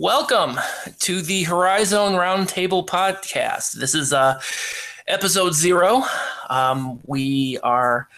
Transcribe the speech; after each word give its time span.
Welcome 0.00 0.58
to 1.00 1.20
the 1.20 1.42
Horizon 1.42 2.14
Roundtable 2.14 2.86
podcast. 2.86 3.72
This 3.72 3.94
is 3.94 4.14
uh, 4.14 4.40
episode 5.06 5.52
zero. 5.52 6.04
Um, 6.48 7.00
we 7.04 7.58
are 7.58 8.08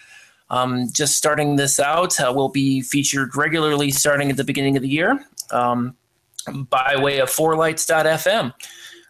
um, 0.48 0.92
just 0.92 1.16
starting 1.16 1.56
this 1.56 1.80
out. 1.80 2.20
Uh, 2.20 2.32
we'll 2.32 2.50
be 2.50 2.82
featured 2.82 3.34
regularly 3.34 3.90
starting 3.90 4.30
at 4.30 4.36
the 4.36 4.44
beginning 4.44 4.76
of 4.76 4.82
the 4.82 4.88
year 4.88 5.26
um, 5.50 5.96
by 6.70 6.94
way 6.96 7.18
of 7.18 7.28
fourlights.fm. 7.28 8.54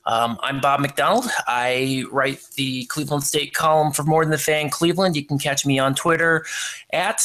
Um, 0.07 0.39
I'm 0.43 0.59
Bob 0.63 0.81
McDonald. 0.81 1.27
I 1.47 2.05
write 2.11 2.41
the 2.57 2.87
Cleveland 2.87 3.23
State 3.23 3.53
column 3.53 3.93
for 3.93 4.03
More 4.03 4.25
Than 4.25 4.33
the 4.33 4.39
Fan 4.39 4.71
Cleveland. 4.71 5.15
You 5.15 5.27
can 5.27 5.39
catch 5.39 5.67
me 5.67 5.79
on 5.79 5.95
Twitter 5.95 6.47
at 6.91 7.23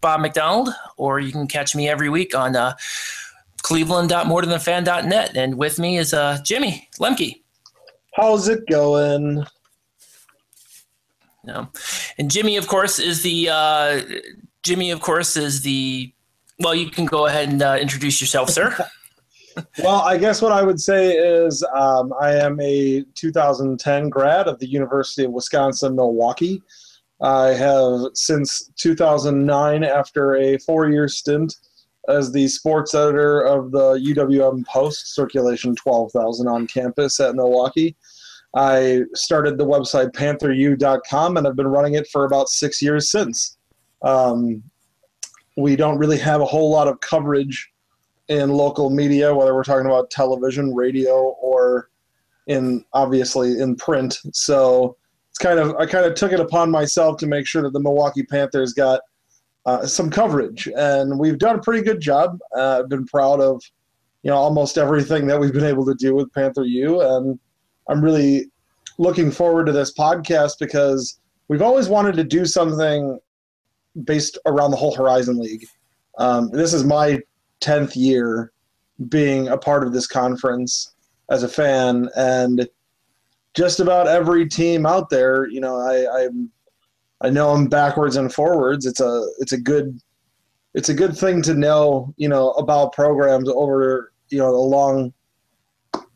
Bob 0.00 0.22
McDonald, 0.22 0.70
or 0.96 1.20
you 1.20 1.30
can 1.30 1.46
catch 1.46 1.76
me 1.76 1.88
every 1.88 2.08
week 2.08 2.34
on 2.34 2.56
uh, 2.56 2.74
cleveland.morethanthefan.net. 3.68 5.36
And 5.36 5.58
with 5.58 5.78
me 5.78 5.98
is 5.98 6.14
uh, 6.14 6.38
Jimmy 6.42 6.88
Lemke. 6.98 7.42
How's 8.14 8.48
it 8.48 8.66
going? 8.66 9.44
No. 11.44 11.68
And 12.16 12.30
Jimmy, 12.30 12.56
of 12.56 12.66
course, 12.66 12.98
is 12.98 13.22
the 13.22 13.50
uh, 13.50 14.00
Jimmy, 14.62 14.90
of 14.90 15.00
course, 15.00 15.36
is 15.36 15.60
the. 15.62 16.12
Well, 16.60 16.74
you 16.74 16.90
can 16.90 17.04
go 17.04 17.26
ahead 17.26 17.50
and 17.50 17.62
uh, 17.62 17.76
introduce 17.78 18.20
yourself, 18.22 18.48
sir. 18.50 18.74
well, 19.84 20.00
I 20.00 20.16
guess 20.16 20.40
what 20.40 20.50
I 20.50 20.62
would 20.62 20.80
say 20.80 21.12
is 21.12 21.62
um, 21.74 22.12
I 22.20 22.32
am 22.32 22.58
a 22.60 23.04
2010 23.14 24.08
grad 24.08 24.48
of 24.48 24.58
the 24.58 24.66
University 24.66 25.24
of 25.24 25.32
Wisconsin 25.32 25.94
Milwaukee. 25.94 26.62
I 27.20 27.48
have 27.48 28.00
since 28.14 28.70
2009, 28.78 29.84
after 29.84 30.36
a 30.36 30.56
four-year 30.58 31.06
stint 31.08 31.54
as 32.08 32.32
the 32.32 32.48
sports 32.48 32.94
editor 32.94 33.42
of 33.42 33.70
the 33.70 33.94
UWM 33.94 34.66
Post, 34.66 35.14
circulation 35.14 35.74
12,000 35.76 36.48
on 36.48 36.66
campus 36.66 37.20
at 37.20 37.34
Milwaukee. 37.34 37.96
I 38.56 39.02
started 39.14 39.58
the 39.58 39.66
website 39.66 40.12
PantherU.com 40.12 41.36
and 41.36 41.46
I've 41.46 41.56
been 41.56 41.66
running 41.66 41.94
it 41.94 42.08
for 42.08 42.24
about 42.24 42.48
six 42.48 42.80
years 42.80 43.10
since. 43.10 43.58
Um, 44.02 44.62
we 45.56 45.76
don't 45.76 45.98
really 45.98 46.18
have 46.18 46.40
a 46.40 46.46
whole 46.46 46.70
lot 46.70 46.88
of 46.88 47.00
coverage 47.00 47.70
in 48.28 48.50
local 48.50 48.90
media, 48.90 49.34
whether 49.34 49.54
we're 49.54 49.64
talking 49.64 49.86
about 49.86 50.10
television, 50.10 50.74
radio, 50.74 51.36
or 51.40 51.90
in 52.46 52.84
obviously 52.92 53.60
in 53.60 53.76
print. 53.76 54.18
So 54.32 54.96
it's 55.30 55.38
kind 55.38 55.58
of 55.58 55.76
I 55.76 55.86
kind 55.86 56.06
of 56.06 56.14
took 56.14 56.32
it 56.32 56.40
upon 56.40 56.70
myself 56.70 57.18
to 57.18 57.26
make 57.26 57.46
sure 57.46 57.62
that 57.62 57.72
the 57.72 57.80
Milwaukee 57.80 58.22
Panthers 58.22 58.72
got 58.72 59.00
uh, 59.68 59.86
some 59.86 60.08
coverage, 60.08 60.66
and 60.76 61.18
we've 61.18 61.38
done 61.38 61.56
a 61.56 61.60
pretty 61.60 61.82
good 61.82 62.00
job. 62.00 62.38
Uh, 62.56 62.78
I've 62.78 62.88
been 62.88 63.04
proud 63.04 63.40
of 63.40 63.62
you 64.22 64.30
know 64.30 64.36
almost 64.36 64.78
everything 64.78 65.26
that 65.26 65.38
we've 65.38 65.52
been 65.52 65.64
able 65.64 65.84
to 65.84 65.94
do 65.94 66.14
with 66.14 66.32
Panther 66.32 66.64
U, 66.64 67.02
and 67.02 67.38
I'm 67.88 68.02
really 68.02 68.50
looking 68.96 69.30
forward 69.30 69.66
to 69.66 69.72
this 69.72 69.92
podcast 69.92 70.58
because 70.58 71.20
we've 71.48 71.60
always 71.60 71.88
wanted 71.88 72.16
to 72.16 72.24
do 72.24 72.46
something 72.46 73.18
based 74.04 74.38
around 74.46 74.70
the 74.70 74.78
whole 74.78 74.94
Horizon 74.94 75.38
League. 75.38 75.66
Um, 76.16 76.48
this 76.50 76.72
is 76.72 76.84
my 76.84 77.20
tenth 77.60 77.94
year 77.94 78.52
being 79.10 79.48
a 79.48 79.58
part 79.58 79.86
of 79.86 79.92
this 79.92 80.06
conference 80.06 80.94
as 81.30 81.42
a 81.42 81.48
fan, 81.48 82.08
and 82.16 82.66
just 83.52 83.80
about 83.80 84.08
every 84.08 84.48
team 84.48 84.86
out 84.86 85.10
there, 85.10 85.46
you 85.46 85.60
know, 85.60 85.76
I, 85.76 86.24
I'm 86.24 86.50
I 87.20 87.30
know 87.30 87.52
them 87.52 87.66
backwards 87.66 88.16
and 88.16 88.32
forwards. 88.32 88.86
It's 88.86 89.00
a 89.00 89.28
it's 89.38 89.52
a 89.52 89.60
good 89.60 90.00
it's 90.74 90.88
a 90.88 90.94
good 90.94 91.16
thing 91.16 91.42
to 91.42 91.54
know, 91.54 92.14
you 92.16 92.28
know, 92.28 92.50
about 92.52 92.92
programs 92.92 93.48
over, 93.48 94.12
you 94.28 94.38
know, 94.38 94.50
a 94.50 94.56
long 94.56 95.12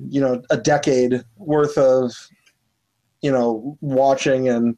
you 0.09 0.21
know, 0.21 0.43
a 0.51 0.57
decade 0.57 1.25
worth 1.37 1.77
of 1.79 2.13
you 3.21 3.31
know, 3.31 3.79
watching 3.81 4.49
and 4.49 4.77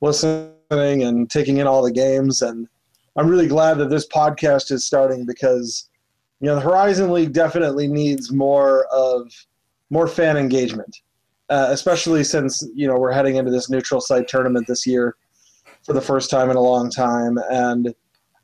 listening 0.00 1.04
and 1.04 1.30
taking 1.30 1.58
in 1.58 1.66
all 1.66 1.82
the 1.82 1.92
games 1.92 2.42
and 2.42 2.68
I'm 3.16 3.28
really 3.28 3.46
glad 3.46 3.78
that 3.78 3.90
this 3.90 4.08
podcast 4.08 4.72
is 4.72 4.84
starting 4.84 5.24
because 5.24 5.88
you 6.40 6.48
know, 6.48 6.56
the 6.56 6.60
Horizon 6.60 7.12
League 7.12 7.32
definitely 7.32 7.86
needs 7.86 8.32
more 8.32 8.86
of 8.86 9.32
more 9.90 10.08
fan 10.08 10.36
engagement. 10.36 11.00
Uh, 11.50 11.68
especially 11.70 12.24
since 12.24 12.66
you 12.74 12.88
know 12.88 12.98
we're 12.98 13.12
heading 13.12 13.36
into 13.36 13.50
this 13.50 13.68
neutral 13.68 14.00
site 14.00 14.26
tournament 14.26 14.66
this 14.66 14.86
year 14.86 15.14
for 15.84 15.92
the 15.92 16.00
first 16.00 16.30
time 16.30 16.50
in 16.50 16.56
a 16.56 16.60
long 16.60 16.90
time, 16.90 17.38
and 17.50 17.94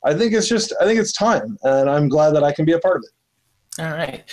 I 0.05 0.15
think 0.15 0.33
it's 0.33 0.49
just 0.49 0.73
I 0.81 0.85
think 0.85 1.01
it's 1.01 1.13
time, 1.13 1.59
and 1.63 1.89
I'm 1.89 2.09
glad 2.09 2.33
that 2.33 2.45
I 2.45 2.53
can 2.53 2.65
be 2.65 2.73
a 2.73 2.79
part 2.79 2.99
of 2.99 3.05
it. 3.05 3.83
All 3.83 3.91
right, 3.91 4.25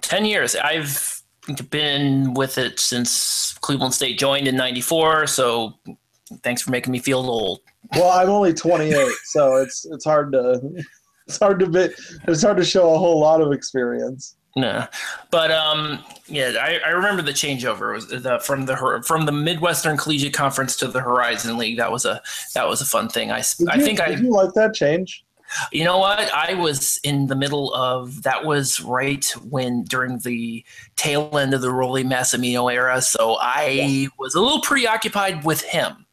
ten 0.00 0.24
years. 0.24 0.56
I've 0.56 1.22
been 1.70 2.34
with 2.34 2.58
it 2.58 2.80
since 2.80 3.54
Cleveland 3.60 3.94
State 3.94 4.18
joined 4.18 4.48
in 4.48 4.56
'94, 4.56 5.26
so 5.26 5.74
thanks 6.42 6.62
for 6.62 6.70
making 6.70 6.92
me 6.92 6.98
feel 6.98 7.20
old. 7.20 7.60
Well, 7.94 8.10
I'm 8.10 8.30
only 8.30 8.52
28, 8.52 8.94
so 9.24 9.56
it's 9.56 9.86
it's 9.86 10.04
hard 10.04 10.32
to 10.32 10.60
it's 11.26 11.38
hard 11.38 11.60
to 11.60 11.66
be 11.66 11.88
it's 12.26 12.42
hard 12.42 12.56
to 12.56 12.64
show 12.64 12.94
a 12.94 12.98
whole 12.98 13.20
lot 13.20 13.40
of 13.40 13.52
experience. 13.52 14.36
No, 14.56 14.86
but 15.30 15.50
um, 15.50 16.02
yeah, 16.28 16.52
I, 16.58 16.80
I 16.86 16.88
remember 16.88 17.20
the 17.20 17.32
changeover 17.32 17.92
was 17.92 18.08
the, 18.08 18.38
from 18.38 18.64
the 18.64 19.02
from 19.06 19.26
the 19.26 19.32
Midwestern 19.32 19.98
Collegiate 19.98 20.32
Conference 20.32 20.76
to 20.76 20.88
the 20.88 21.00
Horizon 21.00 21.58
League. 21.58 21.76
That 21.76 21.92
was 21.92 22.06
a 22.06 22.22
that 22.54 22.66
was 22.66 22.80
a 22.80 22.86
fun 22.86 23.10
thing. 23.10 23.30
I 23.30 23.42
did 23.58 23.68
I 23.68 23.76
you, 23.76 23.84
think 23.84 23.98
did 23.98 24.18
I 24.18 24.20
you 24.20 24.30
like 24.30 24.54
that 24.54 24.72
change. 24.72 25.26
You 25.72 25.84
know 25.84 25.98
what? 25.98 26.32
I 26.32 26.54
was 26.54 26.98
in 27.04 27.26
the 27.26 27.36
middle 27.36 27.72
of 27.74 28.22
that 28.22 28.46
was 28.46 28.80
right 28.80 29.26
when 29.48 29.84
during 29.84 30.18
the 30.20 30.64
tail 30.96 31.36
end 31.38 31.52
of 31.52 31.60
the 31.60 31.68
Rollie 31.68 32.04
Massimino 32.04 32.72
era, 32.72 33.02
so 33.02 33.34
I 33.34 33.68
yeah. 33.68 34.08
was 34.18 34.34
a 34.34 34.40
little 34.40 34.62
preoccupied 34.62 35.44
with 35.44 35.60
him. 35.60 36.06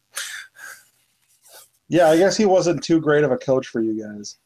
Yeah, 1.88 2.10
I 2.10 2.18
guess 2.18 2.36
he 2.36 2.44
wasn't 2.44 2.84
too 2.84 3.00
great 3.00 3.24
of 3.24 3.32
a 3.32 3.38
coach 3.38 3.68
for 3.68 3.80
you 3.80 4.02
guys. 4.02 4.36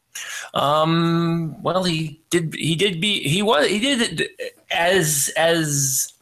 Um. 0.53 1.61
Well, 1.61 1.83
he 1.83 2.21
did. 2.29 2.53
He 2.55 2.75
did 2.75 2.99
be. 2.99 3.21
He 3.27 3.41
was. 3.41 3.67
He 3.67 3.79
did 3.79 4.29
as 4.71 5.31
as 5.37 6.13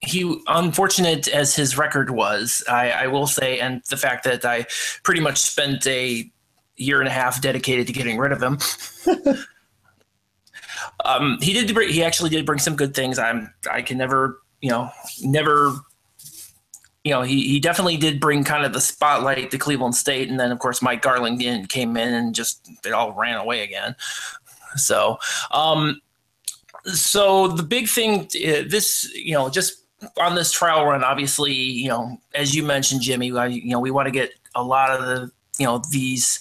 he 0.00 0.40
unfortunate 0.46 1.28
as 1.28 1.54
his 1.54 1.76
record 1.76 2.10
was. 2.10 2.62
I, 2.68 2.90
I 2.90 3.06
will 3.08 3.26
say, 3.26 3.58
and 3.58 3.82
the 3.90 3.96
fact 3.96 4.24
that 4.24 4.44
I 4.44 4.66
pretty 5.02 5.20
much 5.20 5.38
spent 5.38 5.86
a 5.86 6.30
year 6.76 7.00
and 7.00 7.08
a 7.08 7.12
half 7.12 7.42
dedicated 7.42 7.86
to 7.88 7.92
getting 7.92 8.18
rid 8.18 8.32
of 8.32 8.42
him. 8.42 8.58
um, 11.04 11.38
he 11.40 11.52
did. 11.52 11.70
He 11.90 12.02
actually 12.02 12.30
did 12.30 12.46
bring 12.46 12.58
some 12.58 12.76
good 12.76 12.94
things. 12.94 13.18
I'm. 13.18 13.52
I 13.70 13.82
can 13.82 13.98
never. 13.98 14.40
You 14.60 14.70
know, 14.70 14.90
never 15.22 15.72
you 17.04 17.12
know, 17.12 17.22
he, 17.22 17.48
he 17.48 17.60
definitely 17.60 17.96
did 17.96 18.20
bring 18.20 18.44
kind 18.44 18.64
of 18.64 18.72
the 18.72 18.80
spotlight 18.80 19.50
to 19.50 19.58
Cleveland 19.58 19.94
State. 19.94 20.28
And 20.28 20.38
then, 20.38 20.50
of 20.50 20.58
course, 20.58 20.82
Mike 20.82 21.02
Garland 21.02 21.68
came 21.68 21.96
in 21.96 22.14
and 22.14 22.34
just 22.34 22.68
it 22.84 22.92
all 22.92 23.12
ran 23.12 23.36
away 23.36 23.62
again. 23.62 23.94
So, 24.76 25.18
um, 25.50 26.00
so 26.84 27.48
the 27.48 27.62
big 27.62 27.88
thing, 27.88 28.22
uh, 28.22 28.64
this, 28.68 29.10
you 29.14 29.32
know, 29.32 29.48
just 29.48 29.84
on 30.20 30.34
this 30.34 30.52
trial 30.52 30.84
run, 30.84 31.02
obviously, 31.02 31.52
you 31.52 31.88
know, 31.88 32.18
as 32.34 32.54
you 32.54 32.62
mentioned, 32.62 33.02
Jimmy, 33.02 33.26
you 33.26 33.70
know, 33.70 33.80
we 33.80 33.90
want 33.90 34.06
to 34.06 34.12
get 34.12 34.32
a 34.54 34.62
lot 34.62 34.90
of 34.90 35.06
the, 35.06 35.30
you 35.58 35.66
know, 35.66 35.82
these, 35.90 36.38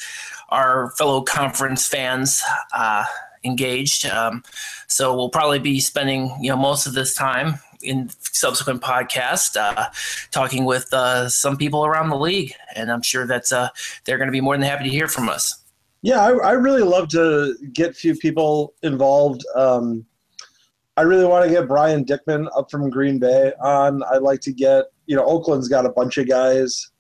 our 0.50 0.92
fellow 0.92 1.22
conference 1.22 1.88
fans, 1.88 2.44
uh, 2.74 3.04
engaged. 3.44 4.06
Um, 4.06 4.44
so 4.88 5.16
we'll 5.16 5.30
probably 5.30 5.60
be 5.60 5.80
spending, 5.80 6.36
you 6.42 6.50
know, 6.50 6.58
most 6.58 6.88
of 6.88 6.94
this 6.94 7.14
time 7.14 7.60
in 7.82 8.10
subsequent 8.20 8.82
podcasts, 8.82 9.56
uh, 9.56 9.88
talking 10.32 10.66
with 10.66 10.92
uh, 10.94 11.30
some 11.30 11.58
people 11.58 11.86
around 11.86 12.10
the 12.10 12.18
league, 12.18 12.54
and 12.76 12.92
I'm 12.92 13.02
sure 13.02 13.26
that 13.28 13.52
uh, 13.52 13.70
they're 14.06 14.18
going 14.18 14.28
to 14.28 14.32
be 14.32 14.42
more 14.42 14.56
than 14.56 14.64
happy 14.64 14.86
to 14.86 14.90
hear 14.90 15.08
from 15.08 15.30
us. 15.30 15.64
Yeah, 16.02 16.20
I, 16.20 16.32
I 16.38 16.52
really 16.54 16.84
love 16.84 17.08
to 17.10 17.56
get 17.74 17.92
a 17.92 17.94
few 17.94 18.16
people 18.16 18.74
involved. 18.84 19.44
Um, 19.56 20.06
I 20.96 21.02
really 21.02 21.26
want 21.26 21.46
to 21.46 21.52
get 21.52 21.68
Brian 21.68 22.06
Dickman 22.06 22.48
up 22.56 22.72
from 22.72 22.90
Green 22.90 23.20
Bay 23.20 23.54
on. 23.62 24.04
I'd 24.12 24.22
like 24.22 24.42
to 24.42 24.54
get, 24.54 24.86
you 25.06 25.16
know, 25.16 25.26
Oakland's 25.26 25.68
got 25.68 25.86
a 25.86 25.90
bunch 25.90 26.18
of 26.18 26.28
guys 26.28 26.92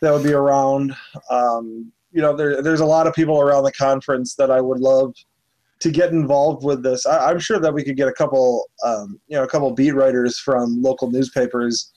that 0.00 0.12
would 0.12 0.24
be 0.24 0.32
around. 0.32 0.94
Um, 1.30 1.92
you 2.12 2.22
know, 2.22 2.34
there, 2.34 2.62
there's 2.62 2.80
a 2.80 2.86
lot 2.86 3.06
of 3.06 3.14
people 3.14 3.40
around 3.40 3.64
the 3.64 3.72
conference 3.72 4.34
that 4.36 4.50
I 4.50 4.60
would 4.60 4.80
love– 4.80 5.14
to 5.80 5.90
get 5.90 6.10
involved 6.10 6.64
with 6.64 6.82
this. 6.82 7.06
I, 7.06 7.30
am 7.30 7.38
sure 7.38 7.58
that 7.60 7.72
we 7.72 7.84
could 7.84 7.96
get 7.96 8.08
a 8.08 8.12
couple, 8.12 8.66
um, 8.84 9.20
you 9.28 9.36
know, 9.36 9.44
a 9.44 9.48
couple 9.48 9.70
beat 9.72 9.92
writers 9.92 10.38
from 10.38 10.82
local 10.82 11.10
newspapers. 11.10 11.92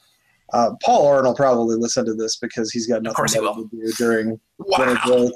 Uh, 0.53 0.71
Paul 0.83 1.03
Oren 1.03 1.25
will 1.25 1.35
probably 1.35 1.77
listen 1.77 2.05
to 2.05 2.13
this 2.13 2.37
because 2.37 2.71
he's 2.71 2.87
got 2.87 3.01
nothing 3.01 3.25
to 3.25 3.69
do 3.71 3.91
during 3.97 4.39
wow. 4.59 4.79
winter 4.79 5.31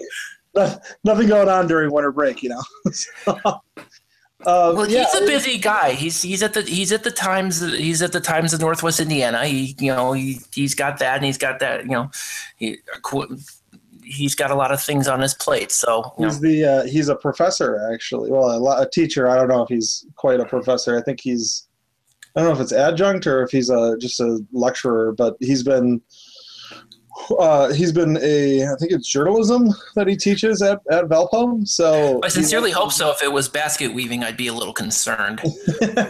break. 0.54 0.78
nothing 1.04 1.28
going 1.28 1.50
on 1.50 1.68
during 1.68 1.92
winter 1.92 2.12
break, 2.12 2.44
you 2.44 2.50
know. 2.50 2.62
so, 2.92 3.40
uh, 3.46 3.62
well, 4.76 4.90
yeah, 4.90 5.06
he's 5.06 5.22
a 5.22 5.26
busy 5.26 5.58
guy. 5.58 5.94
He's 5.94 6.22
he's 6.22 6.44
at 6.44 6.54
the 6.54 6.62
he's 6.62 6.92
at 6.92 7.04
the 7.04 7.12
Times. 7.12 7.62
He's 7.62 8.02
at 8.02 8.12
the 8.12 8.20
Times 8.20 8.54
of 8.54 8.60
Northwest 8.60 9.00
Indiana. 9.00 9.46
He 9.46 9.76
you 9.80 9.94
know 9.94 10.12
he 10.14 10.40
he's 10.54 10.76
got 10.76 11.00
that 11.00 11.16
and 11.16 11.26
he's 11.26 11.38
got 11.38 11.60
that. 11.60 11.86
You 11.86 11.92
know, 11.92 12.12
he 12.58 12.78
he's 14.06 14.36
got 14.36 14.52
a 14.52 14.56
lot 14.56 14.72
of 14.72 14.82
things 14.82 15.08
on 15.08 15.22
his 15.22 15.34
plate. 15.34 15.72
So 15.72 16.14
he's 16.18 16.40
the 16.40 16.66
uh, 16.66 16.84
he's 16.86 17.10
a 17.10 17.16
professor 17.16 17.92
actually. 17.92 18.32
Well, 18.32 18.50
a, 18.50 18.82
a, 18.82 18.90
teacher. 18.90 19.28
I 19.28 19.36
don't 19.36 19.48
know 19.48 19.64
if 19.64 19.70
he's 19.70 20.06
quite 20.16 20.40
a 20.40 20.46
professor. 20.46 20.98
I 20.98 21.02
think 21.02 21.20
he's 21.22 21.68
I 22.36 22.42
don't 22.42 22.50
know 22.50 22.56
if 22.56 22.62
it's 22.62 22.74
adjunct 22.74 23.28
or 23.28 23.44
if 23.44 23.52
he's 23.52 23.70
a 23.70 23.98
just 23.98 24.20
a 24.20 24.40
lecturer, 24.52 25.14
but 25.14 25.36
he's 25.40 25.64
been 25.64 26.02
uh, 27.32 27.74
he's 27.74 27.92
been 27.92 28.18
a 28.22 28.64
I 28.64 28.76
think 28.80 28.92
it's 28.92 29.08
journalism 29.08 29.70
that 29.96 30.08
he 30.08 30.16
teaches 30.16 30.62
at, 30.62 30.82
at 30.90 31.06
Valpo. 31.06 31.68
So 31.68 32.20
I 32.24 32.28
sincerely 32.28 32.72
hope 32.72 32.92
so. 32.92 33.12
If 33.12 33.24
it 33.24 33.32
was 33.32 33.50
basket 33.50 33.94
weaving, 33.94 34.24
I'd 34.24 34.38
be 34.38 34.48
a 34.48 34.54
little 34.54 34.74
concerned. 34.74 35.42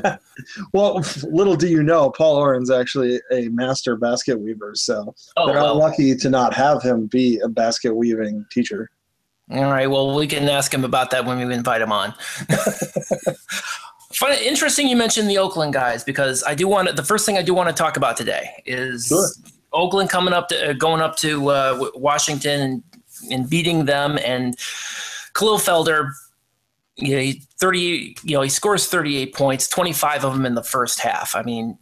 well, 0.74 1.04
little 1.24 1.56
do 1.56 1.68
you 1.68 1.84
know, 1.84 2.10
Paul 2.12 2.38
Oren's 2.38 2.72
actually 2.72 3.22
a 3.32 3.50
master 3.50 3.96
basket 3.96 4.40
weaver, 4.40 4.74
so 4.76 5.14
oh, 5.38 5.48
they're 5.48 5.56
well. 5.56 5.76
lucky 5.76 6.16
to 6.16 6.30
not 6.30 6.54
have 6.54 6.82
him 6.82 7.08
be 7.08 7.40
a 7.40 7.48
basket 7.48 7.94
weaving 7.96 8.46
teacher. 8.52 8.90
All 9.52 9.72
right. 9.72 9.88
Well, 9.88 10.16
we 10.16 10.26
can 10.26 10.50
ask 10.50 10.74
him 10.74 10.84
about 10.84 11.12
that 11.12 11.26
when 11.26 11.38
we 11.38 11.54
invite 11.54 11.82
him 11.82 11.92
on. 11.92 12.14
Fun, 14.14 14.32
interesting. 14.42 14.88
You 14.88 14.96
mentioned 14.96 15.30
the 15.30 15.38
Oakland 15.38 15.74
guys 15.74 16.04
because 16.04 16.44
I 16.44 16.56
do 16.56 16.68
want 16.68 16.88
to, 16.88 16.94
the 16.96 17.04
first 17.04 17.26
thing 17.26 17.38
I 17.38 17.44
do 17.44 17.54
want 17.54 17.70
to 17.70 17.76
talk 17.76 17.98
about 17.98 18.18
today 18.18 18.64
is 18.66 19.08
sure. 19.08 19.28
Oakland 19.75 20.10
coming 20.10 20.33
up 20.33 20.48
to 20.50 20.72
uh, 20.72 20.74
going 20.74 21.01
up 21.01 21.16
to 21.18 21.50
uh, 21.50 21.89
Washington 21.95 22.62
and, 22.62 22.83
and 23.31 23.50
beating 23.50 23.86
them, 23.86 24.18
and 24.25 24.57
Kahlil 25.33 25.60
Felder, 25.60 26.12
you 26.95 27.16
know, 27.16 27.22
he 27.22 27.44
thirty, 27.60 28.18
you 28.24 28.36
know, 28.36 28.42
he 28.42 28.50
scores 28.50 28.88
thirty 28.88 29.18
eight 29.18 29.36
points, 29.36 29.68
twenty 29.68 29.94
five 29.94 30.25
of 30.25 30.33
them 30.33 30.45
in 30.45 30.56
the 30.56 30.63
first 30.63 31.00
half. 31.00 31.36
I 31.36 31.44
mean. 31.44 31.77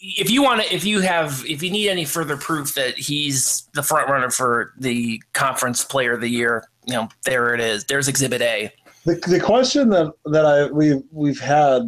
if 0.00 0.30
you 0.30 0.42
want 0.42 0.62
to, 0.62 0.74
if 0.74 0.84
you 0.84 1.00
have, 1.00 1.44
if 1.46 1.62
you 1.62 1.70
need 1.70 1.88
any 1.88 2.04
further 2.04 2.36
proof 2.36 2.74
that 2.74 2.96
he's 2.96 3.68
the 3.74 3.82
front 3.82 4.08
runner 4.08 4.30
for 4.30 4.72
the 4.78 5.20
conference 5.32 5.84
player 5.84 6.12
of 6.12 6.20
the 6.20 6.28
year, 6.28 6.64
you 6.86 6.94
know, 6.94 7.08
there 7.24 7.52
it 7.54 7.60
is. 7.60 7.84
There's 7.84 8.06
Exhibit 8.06 8.40
A. 8.40 8.72
The, 9.04 9.16
the 9.26 9.40
question 9.40 9.88
that 9.90 10.12
that 10.26 10.44
I 10.44 10.70
we 10.70 11.02
we've 11.10 11.40
had 11.40 11.82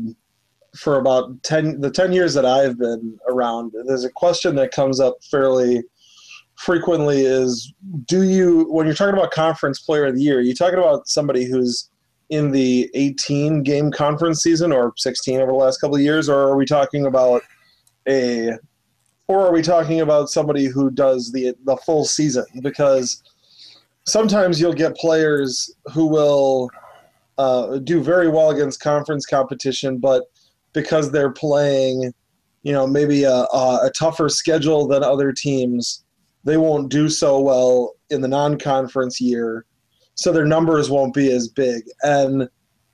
for 0.76 0.98
about 0.98 1.42
10 1.42 1.80
the 1.80 1.90
10 1.90 2.12
years 2.12 2.34
that 2.34 2.46
I've 2.46 2.78
been 2.78 3.18
around 3.28 3.72
there's 3.86 4.04
a 4.04 4.10
question 4.10 4.54
that 4.56 4.70
comes 4.72 5.00
up 5.00 5.16
fairly 5.30 5.82
frequently 6.56 7.22
is 7.22 7.72
do 8.06 8.22
you 8.22 8.66
when 8.70 8.86
you're 8.86 8.94
talking 8.94 9.14
about 9.14 9.30
conference 9.32 9.80
player 9.80 10.06
of 10.06 10.14
the 10.14 10.22
year 10.22 10.38
are 10.38 10.42
you 10.42 10.54
talking 10.54 10.78
about 10.78 11.08
somebody 11.08 11.44
who's 11.44 11.90
in 12.28 12.52
the 12.52 12.88
18 12.94 13.64
game 13.64 13.90
conference 13.90 14.42
season 14.42 14.72
or 14.72 14.92
16 14.96 15.40
over 15.40 15.50
the 15.50 15.58
last 15.58 15.80
couple 15.80 15.96
of 15.96 16.02
years 16.02 16.28
or 16.28 16.38
are 16.38 16.56
we 16.56 16.64
talking 16.64 17.06
about 17.06 17.42
a 18.08 18.52
or 19.30 19.46
are 19.46 19.52
we 19.52 19.62
talking 19.62 20.00
about 20.00 20.28
somebody 20.28 20.66
who 20.66 20.90
does 20.90 21.30
the 21.30 21.54
the 21.64 21.76
full 21.76 22.04
season? 22.04 22.44
Because 22.62 23.22
sometimes 24.04 24.60
you'll 24.60 24.72
get 24.72 24.96
players 24.96 25.72
who 25.92 26.06
will 26.06 26.68
uh, 27.38 27.78
do 27.78 28.02
very 28.02 28.28
well 28.28 28.50
against 28.50 28.80
conference 28.80 29.24
competition 29.26 29.98
but 29.98 30.24
because 30.72 31.10
they're 31.10 31.32
playing, 31.32 32.12
you 32.62 32.72
know, 32.72 32.86
maybe 32.86 33.24
a, 33.24 33.32
a, 33.32 33.90
tougher 33.96 34.28
schedule 34.28 34.86
than 34.86 35.02
other 35.02 35.32
teams, 35.32 36.04
they 36.44 36.56
won't 36.56 36.90
do 36.90 37.08
so 37.08 37.40
well 37.40 37.94
in 38.10 38.20
the 38.20 38.28
non-conference 38.28 39.20
year, 39.20 39.64
so 40.14 40.32
their 40.32 40.46
numbers 40.46 40.90
won't 40.90 41.14
be 41.14 41.32
as 41.32 41.48
big. 41.48 41.82
And 42.02 42.42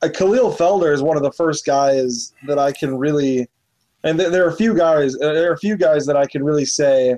uh, 0.03 0.09
Kahlil 0.09 0.57
Felder 0.57 0.93
is 0.93 1.03
one 1.03 1.17
of 1.17 1.23
the 1.23 1.33
first 1.33 1.65
guys 1.65 2.33
that 2.47 2.59
I 2.59 2.73
can 2.73 2.97
really, 2.97 3.49
and 4.05 4.19
there 4.19 4.45
are 4.45 4.51
a 4.51 4.57
few 4.57 4.75
guys, 4.75 5.15
uh, 5.17 5.33
there 5.33 5.51
are 5.51 5.55
a 5.55 5.59
few 5.59 5.77
guys 5.77 6.07
that 6.07 6.17
I 6.17 6.27
can 6.27 6.45
really 6.45 6.65
say 6.65 7.17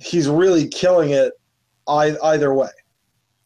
he's 0.00 0.28
really 0.28 0.68
killing 0.68 1.10
it 1.10 1.32
either 1.88 2.52
way. 2.54 2.70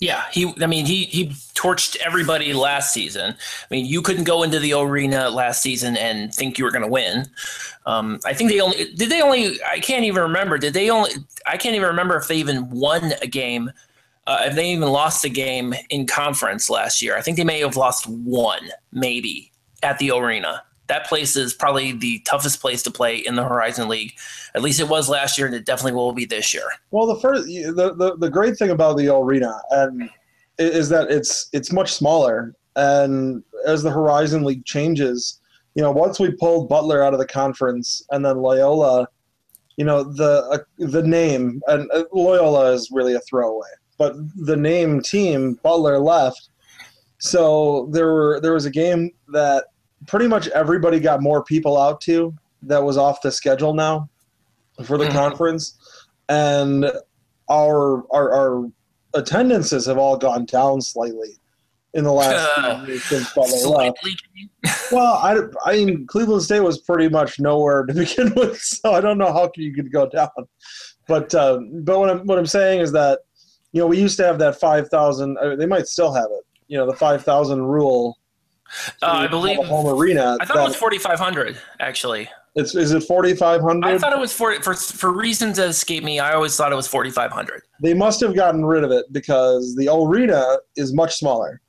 Yeah, 0.01 0.25
he. 0.33 0.55
I 0.63 0.67
mean, 0.67 0.87
he 0.87 1.05
he 1.05 1.27
torched 1.55 1.97
everybody 1.97 2.55
last 2.55 2.93
season. 2.95 3.33
I 3.33 3.67
mean, 3.71 3.85
you 3.85 4.01
couldn't 4.01 4.25
go 4.25 4.43
into 4.43 4.59
the 4.59 4.73
arena 4.73 5.29
last 5.29 5.61
season 5.61 5.95
and 5.99 6.35
think 6.35 6.59
you 6.59 6.65
were 6.65 6.71
going 6.71 6.85
to 6.85 6.91
win. 6.91 7.27
Um, 7.85 8.19
I 8.25 8.33
think 8.33 8.51
they 8.51 8.61
only 8.61 8.95
did. 8.95 9.11
They 9.11 9.21
only. 9.21 9.63
I 9.63 9.79
can't 9.79 10.05
even 10.05 10.23
remember. 10.23 10.57
Did 10.57 10.73
they 10.73 10.89
only? 10.89 11.11
I 11.47 11.59
can't 11.59 11.75
even 11.75 11.89
remember 11.89 12.17
if 12.17 12.29
they 12.29 12.37
even 12.37 12.71
won 12.71 13.13
a 13.21 13.27
game. 13.27 13.71
Uh, 14.27 14.45
if 14.45 14.55
they 14.55 14.71
even 14.73 14.89
lost 14.89 15.25
a 15.25 15.29
game 15.29 15.75
in 15.91 16.07
conference 16.07 16.71
last 16.71 17.03
year. 17.03 17.17
I 17.17 17.21
think 17.21 17.37
they 17.37 17.45
may 17.45 17.61
have 17.61 17.77
lost 17.77 18.07
one, 18.07 18.71
maybe 18.93 19.51
at 19.83 19.99
the 19.99 20.13
arena 20.13 20.63
that 20.91 21.07
place 21.07 21.37
is 21.37 21.55
probably 21.55 21.93
the 21.93 22.19
toughest 22.27 22.61
place 22.61 22.83
to 22.83 22.91
play 22.91 23.17
in 23.17 23.37
the 23.37 23.45
Horizon 23.45 23.89
League. 23.89 24.13
At 24.57 24.63
least 24.63 24.81
it 24.81 24.89
was 24.89 25.09
last 25.09 25.39
year, 25.39 25.47
and 25.47 25.55
it 25.55 25.65
definitely 25.65 25.93
will 25.93 26.13
be 26.13 26.25
this 26.25 26.53
year. 26.53 26.65
Well, 26.91 27.07
the 27.07 27.21
first, 27.21 27.47
the 27.47 27.95
the, 27.97 28.17
the 28.17 28.29
great 28.29 28.57
thing 28.57 28.71
about 28.71 28.97
the 28.97 29.15
arena 29.15 29.57
and 29.71 30.11
is 30.59 30.89
that 30.89 31.09
it's 31.09 31.49
it's 31.53 31.71
much 31.73 31.93
smaller, 31.93 32.55
and 32.75 33.45
as 33.67 33.85
the 33.85 33.91
Horizon 33.91 34.43
League 34.43 34.65
changes, 34.65 35.41
you 35.77 35.83
know, 35.83 35.93
once 35.93 36.19
we 36.19 36.33
pulled 36.33 36.69
Butler 36.69 37.05
out 37.05 37.15
of 37.15 37.21
the 37.21 37.27
conference, 37.27 38.03
and 38.11 38.25
then 38.25 38.39
Loyola, 38.39 39.07
you 39.77 39.85
know, 39.85 40.03
the 40.03 40.43
uh, 40.51 40.59
the 40.79 41.05
name 41.05 41.63
and 41.69 41.89
uh, 41.95 42.03
Loyola 42.13 42.73
is 42.73 42.91
really 42.91 43.15
a 43.15 43.21
throwaway, 43.21 43.71
but 43.97 44.17
the 44.45 44.57
name 44.57 45.01
team 45.01 45.55
Butler 45.63 46.01
left. 46.01 46.49
So 47.19 47.89
there 47.93 48.13
were 48.13 48.41
there 48.43 48.55
was 48.55 48.67
a 48.67 48.71
game 48.71 49.13
that 49.29 49.67
pretty 50.07 50.29
much 50.29 50.49
everybody 50.49 51.01
got 51.01 51.23
more 51.23 51.45
people 51.45 51.79
out 51.79 52.01
to 52.03 52.35
that 52.63 52.83
was 52.83 52.97
off 52.97 53.23
the 53.23 53.33
schedule 53.33 53.75
now 53.75 54.09
for 54.85 54.99
the 54.99 55.05
mm-hmm. 55.05 55.15
conference, 55.15 55.79
and 56.29 56.91
our, 57.49 58.05
our 58.13 58.33
our 58.35 58.71
attendances 59.15 59.87
have 59.87 59.99
all 59.99 60.17
gone 60.17 60.45
down 60.45 60.81
slightly 60.81 61.41
in 61.95 62.05
the 62.05 62.13
last 62.13 62.59
uh, 62.59 62.87
since 62.99 63.37
left. 63.37 63.99
well, 64.93 65.15
I, 65.15 65.39
I 65.65 65.85
mean, 65.85 66.07
Cleveland 66.07 66.43
State 66.43 66.61
was 66.61 66.79
pretty 66.79 67.09
much 67.09 67.41
nowhere 67.41 67.85
to 67.85 67.95
begin 67.95 68.33
with, 68.35 68.59
so 68.59 68.93
I 68.93 69.01
don't 69.01 69.19
know 69.19 69.33
how 69.33 69.51
you 69.57 69.75
could 69.75 69.93
go 69.93 70.09
down. 70.09 70.29
But 71.09 71.35
uh, 71.35 71.61
but 71.83 71.99
what 71.99 72.11
I'm 72.11 72.27
what 72.27 72.39
I'm 72.39 72.47
saying 72.47 72.81
is 72.81 72.93
that 72.93 73.21
you 73.73 73.81
know 73.81 73.87
we 73.87 74.01
used 74.01 74.17
to 74.19 74.25
have 74.25 74.39
that 74.39 74.61
five 74.61 74.89
thousand. 74.89 75.37
They 75.59 75.67
might 75.67 75.87
still 75.87 76.13
have 76.13 76.27
it. 76.31 76.45
You 76.69 76.79
know, 76.79 76.87
the 76.87 76.97
five 76.97 77.25
thousand 77.25 77.63
rule 77.63 78.20
uh, 79.03 79.07
I 79.07 79.27
believe 79.27 79.59
home 79.65 79.87
arena. 79.87 80.37
I 80.41 80.45
thought 80.45 80.59
it 80.59 80.65
was 80.65 80.77
forty 80.77 80.99
five 80.99 81.19
hundred 81.19 81.59
actually. 81.79 82.29
It's 82.55 82.75
is 82.75 82.93
it 82.93 83.03
forty 83.05 83.35
five 83.35 83.61
hundred? 83.61 83.89
I 83.89 83.99
thought 83.99 84.13
it 84.13 84.19
was 84.19 84.33
for 84.33 84.61
for 84.63 84.75
for 84.75 85.13
reasons 85.13 85.57
that 85.59 85.69
escape 85.69 86.03
me. 86.03 86.19
I 86.19 86.33
always 86.33 86.57
thought 86.57 86.73
it 86.73 86.77
was 86.77 86.89
forty 86.89 87.11
five 87.11 87.31
hundred. 87.31 87.63
They 87.83 87.95
must 87.95 88.21
have 88.21 88.35
gotten 88.35 88.65
rid 88.65 88.85
of 88.85 88.91
it 88.91 89.07
because 89.13 89.77
the 89.77 89.89
arena 89.89 90.57
is 90.77 90.93
much 90.93 91.17
smaller. 91.17 91.61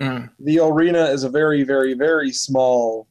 Mm. 0.00 0.30
The 0.40 0.60
arena 0.60 1.04
is 1.04 1.24
a 1.24 1.28
very 1.28 1.64
very 1.64 1.94
very 1.94 2.32
small 2.32 3.08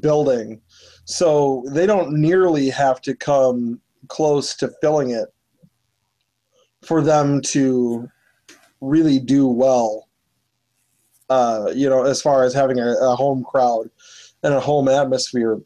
building, 0.00 0.60
so 1.04 1.64
they 1.72 1.86
don't 1.86 2.12
nearly 2.12 2.70
have 2.70 3.00
to 3.02 3.14
come 3.14 3.80
close 4.08 4.56
to 4.56 4.72
filling 4.80 5.10
it 5.10 5.28
for 6.82 7.00
them 7.00 7.40
to 7.40 8.08
really 8.80 9.18
do 9.18 9.46
well 9.46 10.08
uh, 11.32 11.72
you 11.74 11.88
know, 11.88 12.04
as 12.04 12.20
far 12.20 12.44
as 12.44 12.52
having 12.52 12.78
a, 12.78 12.92
a, 12.92 13.16
home 13.16 13.42
crowd 13.42 13.88
and 14.42 14.52
a 14.52 14.60
home 14.60 14.86
atmosphere. 14.86 15.58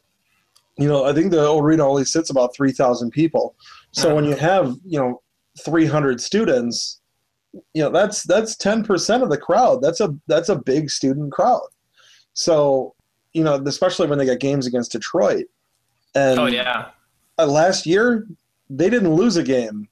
You 0.77 0.87
know, 0.87 1.03
I 1.03 1.11
think 1.11 1.31
the 1.31 1.51
arena 1.51 1.85
only 1.85 2.05
sits 2.05 2.29
about 2.29 2.55
3,000 2.55 3.11
people. 3.11 3.53
So 3.91 4.15
when 4.15 4.23
you 4.23 4.35
have, 4.35 4.75
you 4.85 4.97
know, 4.97 5.21
300 5.59 6.21
students, 6.21 7.01
you 7.73 7.81
know, 7.81 7.89
that's 7.89 8.23
that's 8.23 8.55
10% 8.55 9.23
of 9.23 9.29
the 9.29 9.37
crowd. 9.37 9.81
That's 9.81 9.99
a 9.99 10.15
that's 10.27 10.49
a 10.49 10.55
big 10.55 10.89
student 10.89 11.33
crowd. 11.33 11.67
So, 12.33 12.93
you 13.33 13.43
know, 13.43 13.55
especially 13.65 14.07
when 14.07 14.19
they 14.19 14.25
get 14.25 14.39
games 14.39 14.67
against 14.67 14.91
Detroit. 14.93 15.45
And 16.15 16.39
oh 16.39 16.45
yeah. 16.45 16.89
Uh, 17.39 17.47
last 17.47 17.85
year, 17.85 18.27
they 18.69 18.89
didn't 18.89 19.13
lose 19.13 19.35
a 19.35 19.43
game 19.43 19.89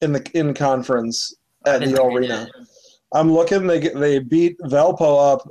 in 0.00 0.12
the 0.12 0.30
in 0.34 0.54
conference 0.54 1.34
at 1.66 1.80
the 1.80 2.02
arena. 2.02 2.48
I'm 3.12 3.32
looking. 3.32 3.66
They 3.66 3.88
they 3.88 4.18
beat 4.18 4.58
Valpo 4.60 5.32
up 5.32 5.48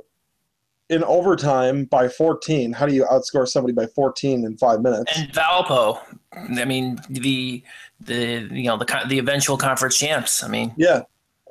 in 0.88 1.04
overtime 1.04 1.84
by 1.84 2.08
14. 2.08 2.72
How 2.72 2.86
do 2.86 2.94
you 2.94 3.04
outscore 3.04 3.46
somebody 3.46 3.74
by 3.74 3.86
14 3.86 4.44
in 4.44 4.56
five 4.56 4.80
minutes? 4.80 5.12
And 5.16 5.30
Valpo, 5.32 6.00
I 6.32 6.64
mean 6.64 6.98
the 7.10 7.62
the 8.00 8.48
you 8.50 8.64
know 8.64 8.76
the 8.76 9.04
the 9.08 9.18
eventual 9.18 9.56
conference 9.56 9.98
champs. 9.98 10.42
I 10.42 10.48
mean, 10.48 10.72
yeah, 10.76 11.02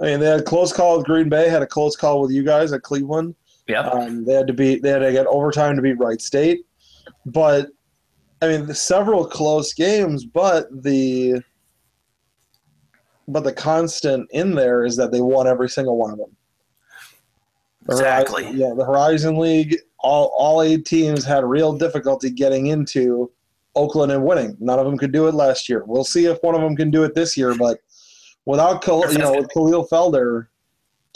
I 0.02 0.06
mean 0.06 0.20
they 0.20 0.28
had 0.28 0.40
a 0.40 0.44
close 0.44 0.72
call 0.74 0.98
with 0.98 1.06
Green 1.06 1.30
Bay, 1.30 1.50
had 1.50 1.62
a 1.62 1.68
close 1.68 1.96
call 1.96 2.22
with 2.22 2.32
you 2.32 2.44
guys 2.44 2.72
at 2.74 2.84
Cleveland. 2.84 3.36
Yeah, 3.68 3.82
um, 3.82 4.24
they 4.26 4.34
had 4.34 4.48
to 4.48 4.54
beat 4.54 4.82
they 4.82 4.90
had 4.90 5.00
to 5.00 5.12
get 5.12 5.28
overtime 5.28 5.76
to 5.76 5.82
beat 5.82 6.00
Wright 6.00 6.22
State, 6.22 6.66
but 7.26 7.70
I 8.42 8.48
mean 8.48 8.74
several 8.74 9.26
close 9.26 9.74
games, 9.74 10.26
but 10.26 10.68
the 10.84 11.42
but 13.28 13.44
the 13.44 13.54
constant 13.54 14.30
in 14.32 14.56
there 14.56 14.86
is 14.86 14.96
that 14.98 15.12
they 15.12 15.22
won 15.22 15.48
every 15.48 15.70
single 15.70 15.98
one 15.98 16.12
of 16.12 16.18
them. 16.18 16.36
The 17.86 17.94
exactly. 17.94 18.44
Horizon, 18.44 18.60
yeah, 18.60 18.74
the 18.76 18.86
Horizon 18.86 19.38
League, 19.38 19.78
all 20.00 20.34
all 20.38 20.62
eight 20.62 20.86
teams 20.86 21.24
had 21.24 21.44
real 21.44 21.78
difficulty 21.78 22.30
getting 22.30 22.68
into 22.68 23.32
Oakland 23.76 24.12
and 24.12 24.24
winning. 24.24 24.58
None 24.60 24.80
of 24.80 24.86
them 24.86 24.98
could 24.98 25.12
do 25.12 25.28
it 25.28 25.34
last 25.34 25.70
year. 25.70 25.84
We'll 25.86 26.04
see 26.04 26.26
if 26.26 26.38
one 26.42 26.56
of 26.56 26.62
them 26.62 26.76
can 26.76 26.92
do 26.92 27.04
it 27.04 27.16
this 27.16 27.38
year. 27.38 27.56
But 27.56 27.80
without 28.46 28.84
Khal- 28.84 29.12
you 29.12 29.18
know 29.18 29.34
with 29.34 29.50
Kahlil 29.50 29.88
Felder 29.90 30.48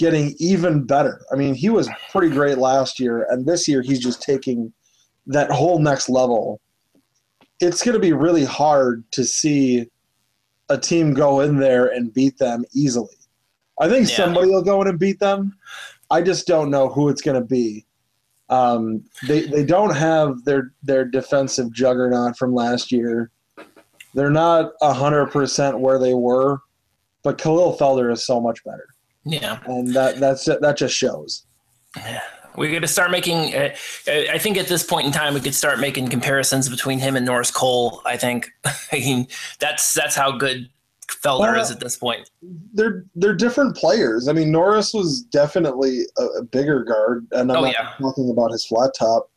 getting 0.02 0.34
even 0.40 0.84
better. 0.84 1.22
I 1.32 1.36
mean, 1.36 1.54
he 1.54 1.70
was 1.70 1.88
pretty 2.12 2.34
great 2.34 2.58
last 2.58 3.00
year, 3.00 3.28
and 3.30 3.46
this 3.46 3.68
year 3.68 3.84
he's 3.84 4.00
just 4.00 4.22
taking 4.22 4.74
that 5.28 5.52
whole 5.52 5.78
next 5.78 6.10
level. 6.10 6.60
It's 7.60 7.84
going 7.84 7.94
to 7.94 8.00
be 8.00 8.14
really 8.14 8.44
hard 8.44 9.04
to 9.12 9.24
see 9.24 9.91
a 10.72 10.78
team 10.78 11.14
go 11.14 11.42
in 11.42 11.58
there 11.58 11.88
and 11.88 12.14
beat 12.14 12.38
them 12.38 12.64
easily. 12.74 13.16
I 13.80 13.90
think 13.90 14.10
Yeah. 14.10 14.16
somebody 14.16 14.48
will 14.50 14.64
go 14.64 14.82
in 14.82 14.88
and 14.88 14.98
beat 15.00 15.20
them. 15.20 15.58
I 16.10 16.22
just 16.22 16.48
don't 16.48 16.70
know 16.70 16.88
who 16.90 17.10
it's 17.10 17.22
going 17.22 17.40
to 17.40 17.46
be. 17.48 17.86
Um, 18.50 19.04
they 19.28 19.42
they 19.48 19.64
don't 19.64 19.96
have 19.96 20.44
their 20.44 20.74
their 20.84 21.06
defensive 21.06 21.72
juggernaut 21.72 22.38
from 22.38 22.54
last 22.54 22.92
year. 22.92 23.32
They're 24.14 24.30
not 24.30 24.74
hundred 24.82 25.28
percent 25.28 25.80
where 25.80 25.98
they 26.00 26.14
were, 26.14 26.60
but 27.24 27.38
Kahlil 27.38 27.78
Felder 27.78 28.12
is 28.12 28.26
so 28.26 28.42
much 28.42 28.62
better, 28.66 28.88
Yeah. 29.24 29.60
and 29.66 29.94
that 29.94 30.20
that's 30.20 30.44
that 30.46 30.76
just 30.78 30.96
shows. 30.96 31.46
We're 32.56 32.70
going 32.70 32.82
to 32.82 32.88
start 32.88 33.12
making. 33.12 33.56
Uh, 33.56 33.74
I 34.08 34.38
think 34.38 34.58
at 34.58 34.68
this 34.68 34.84
point 34.84 35.06
in 35.08 35.12
time, 35.12 35.34
we 35.34 35.40
could 35.40 35.56
start 35.56 35.80
making 35.80 36.10
comparisons 36.10 36.70
between 36.70 37.00
him 37.00 37.16
and 37.16 37.26
Norris 37.26 37.52
Cole. 37.52 38.02
I 38.06 38.18
think. 38.18 38.50
I 38.66 38.76
mean, 39.00 39.28
that's 39.60 39.94
that's 39.94 40.16
how 40.16 40.32
good 40.32 40.70
Felder 41.10 41.40
Well, 41.54 41.62
is 41.62 41.72
at 41.72 41.80
this 41.80 41.98
point. 41.98 42.30
They're 42.74 43.06
they're 43.16 43.36
different 43.36 43.76
players. 43.76 44.28
I 44.28 44.34
mean, 44.34 44.52
Norris 44.52 44.94
was 44.94 45.22
definitely 45.24 46.02
a, 46.18 46.24
a 46.40 46.44
bigger 46.44 46.84
guard, 46.84 47.28
and 47.32 47.52
I'm 47.52 47.58
Oh, 47.58 47.62
not 47.62 47.74
yeah. 47.74 47.90
talking 48.00 48.30
about 48.30 48.52
his 48.52 48.66
flat 48.66 48.92
top. 48.98 49.30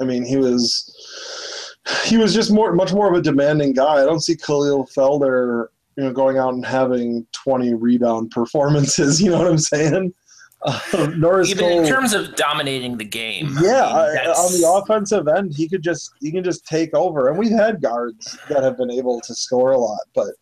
I 0.00 0.04
mean, 0.04 0.24
he 0.24 0.36
was 0.36 1.74
he 2.04 2.16
was 2.18 2.34
just 2.34 2.50
more 2.50 2.72
much 2.72 2.92
more 2.92 3.08
of 3.08 3.14
a 3.18 3.22
demanding 3.22 3.72
guy. 3.72 3.94
I 4.02 4.04
don't 4.04 4.20
see 4.20 4.36
Kahlil 4.36 4.92
Felder, 4.92 5.68
you 5.96 6.04
know, 6.04 6.12
going 6.12 6.38
out 6.38 6.54
and 6.54 6.64
having 6.64 7.26
20 7.32 7.74
rebound 7.74 8.30
performances. 8.30 9.20
You 9.22 9.30
know 9.30 9.38
what 9.38 9.48
I'm 9.48 9.58
saying? 9.58 10.12
Uh, 10.62 11.12
Norris 11.16 11.50
Even 11.50 11.68
Cole, 11.68 11.80
in 11.80 11.86
terms 11.86 12.12
of 12.12 12.34
dominating 12.34 12.96
the 12.96 13.04
game. 13.04 13.56
yeah, 13.60 13.86
I 13.86 14.06
mean, 14.08 14.30
on 14.30 14.52
the 14.60 14.68
offensive 14.68 15.28
end, 15.28 15.54
he 15.54 15.68
could 15.68 15.82
just 15.82 16.10
he 16.20 16.32
can 16.32 16.42
just 16.42 16.66
take 16.66 16.92
over, 16.94 17.28
and 17.28 17.38
we've 17.38 17.52
had 17.52 17.80
guards 17.80 18.36
that 18.48 18.64
have 18.64 18.76
been 18.76 18.90
able 18.90 19.20
to 19.20 19.34
score 19.34 19.70
a 19.70 19.78
lot, 19.78 20.00
but 20.14 20.34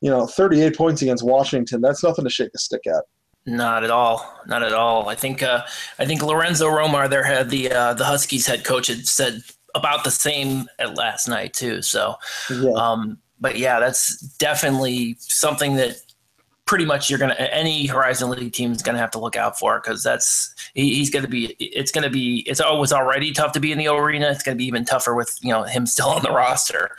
you 0.00 0.10
know, 0.10 0.26
38 0.26 0.76
points 0.76 1.02
against 1.02 1.24
Washington, 1.24 1.80
that's 1.80 2.02
nothing 2.02 2.24
to 2.24 2.30
shake 2.30 2.50
a 2.54 2.58
stick 2.58 2.86
at. 2.86 3.04
Not 3.46 3.84
at 3.84 3.90
all. 3.90 4.40
Not 4.46 4.62
at 4.62 4.72
all. 4.72 5.08
I 5.08 5.14
think 5.14 5.42
uh, 5.42 5.64
I 5.98 6.04
think 6.04 6.22
Lorenzo 6.22 6.68
Romar, 6.68 7.08
their 7.08 7.22
head, 7.22 7.48
the 7.48 7.70
uh, 7.70 7.94
the 7.94 8.04
Huskies 8.04 8.46
head 8.46 8.64
coach, 8.64 8.88
had 8.88 9.06
said 9.06 9.42
about 9.74 10.02
the 10.04 10.10
same 10.10 10.68
at 10.78 10.96
last 10.96 11.28
night 11.28 11.54
too. 11.54 11.80
So, 11.82 12.16
Yeah, 12.50 12.72
um, 12.72 13.18
but 13.40 13.56
yeah, 13.56 13.78
that's 13.78 14.18
definitely 14.38 15.16
something 15.20 15.76
that 15.76 15.96
pretty 16.66 16.84
much 16.84 17.08
you're 17.08 17.18
gonna 17.18 17.34
any 17.34 17.86
Horizon 17.86 18.30
League 18.30 18.52
team 18.52 18.72
is 18.72 18.82
gonna 18.82 18.98
have 18.98 19.10
to 19.12 19.18
look 19.18 19.36
out 19.36 19.58
for 19.58 19.80
because 19.80 20.02
that's 20.02 20.54
he, 20.74 20.94
he's 20.94 21.10
gonna 21.10 21.28
be 21.28 21.56
it's 21.58 21.92
gonna 21.92 22.10
be 22.10 22.44
it's 22.46 22.60
always 22.60 22.92
already 22.92 23.32
tough 23.32 23.52
to 23.52 23.60
be 23.60 23.72
in 23.72 23.78
the 23.78 23.88
arena. 23.88 24.28
It's 24.30 24.42
gonna 24.42 24.56
be 24.56 24.66
even 24.66 24.84
tougher 24.84 25.14
with 25.14 25.38
you 25.42 25.50
know 25.50 25.62
him 25.62 25.86
still 25.86 26.08
on 26.08 26.22
the 26.22 26.30
roster. 26.30 26.90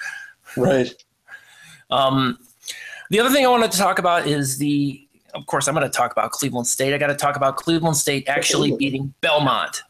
right. 0.56 0.94
Um, 1.90 2.38
the 3.10 3.20
other 3.20 3.30
thing 3.30 3.46
I 3.46 3.50
wanted 3.50 3.72
to 3.72 3.78
talk 3.78 4.00
about 4.00 4.28
is 4.28 4.58
the, 4.58 5.08
of 5.34 5.46
course, 5.46 5.68
I'm 5.68 5.76
going 5.76 5.90
to 5.90 5.96
talk 5.96 6.12
about 6.12 6.32
Cleveland 6.32 6.68
State. 6.68 6.94
I 6.94 6.98
got 6.98 7.08
to 7.08 7.16
talk 7.16 7.36
about 7.36 7.56
Cleveland 7.56 7.98
State 7.98 8.28
actually 8.28 8.76
beating 8.76 9.14
Belmont. 9.22 9.84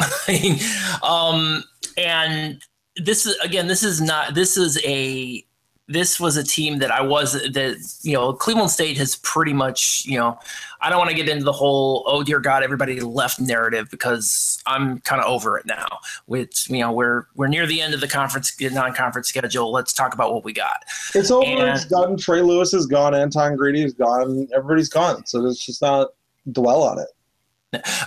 um, 1.02 1.62
and 1.96 2.60
this 2.96 3.26
is 3.26 3.36
again, 3.38 3.68
this 3.68 3.82
is 3.82 4.00
not. 4.00 4.34
This 4.34 4.56
is 4.56 4.80
a. 4.84 5.44
This 5.86 6.18
was 6.18 6.36
a 6.38 6.44
team 6.44 6.78
that 6.78 6.90
I 6.90 7.02
was 7.02 7.32
that 7.32 7.76
you 8.02 8.14
know 8.14 8.32
Cleveland 8.32 8.70
State 8.70 8.96
has 8.96 9.16
pretty 9.16 9.52
much 9.52 10.04
you 10.06 10.18
know 10.18 10.38
I 10.80 10.88
don't 10.88 10.98
want 10.98 11.10
to 11.10 11.16
get 11.16 11.28
into 11.28 11.44
the 11.44 11.52
whole 11.52 12.04
oh 12.06 12.22
dear 12.22 12.40
God 12.40 12.62
everybody 12.62 13.00
left 13.00 13.38
narrative 13.38 13.90
because 13.90 14.62
I'm 14.64 15.00
kind 15.00 15.20
of 15.20 15.28
over 15.28 15.58
it 15.58 15.66
now. 15.66 15.86
Which 16.24 16.70
you 16.70 16.78
know 16.78 16.90
we're 16.90 17.26
we're 17.34 17.48
near 17.48 17.66
the 17.66 17.82
end 17.82 17.92
of 17.92 18.00
the 18.00 18.08
conference 18.08 18.56
non-conference 18.58 19.28
schedule. 19.28 19.72
Let's 19.72 19.92
talk 19.92 20.14
about 20.14 20.32
what 20.32 20.42
we 20.44 20.54
got. 20.54 20.84
It's 21.14 21.30
over. 21.30 21.44
And- 21.44 21.76
it's 21.76 21.84
done. 21.84 22.16
Trey 22.16 22.40
Lewis 22.40 22.72
is 22.72 22.86
gone. 22.86 23.14
Anton 23.14 23.56
Grady 23.56 23.82
is 23.82 23.92
gone. 23.92 24.48
Everybody's 24.54 24.88
gone. 24.88 25.26
So 25.26 25.38
let's 25.40 25.64
just 25.64 25.82
not 25.82 26.08
dwell 26.50 26.82
on 26.82 26.98
it. 26.98 27.08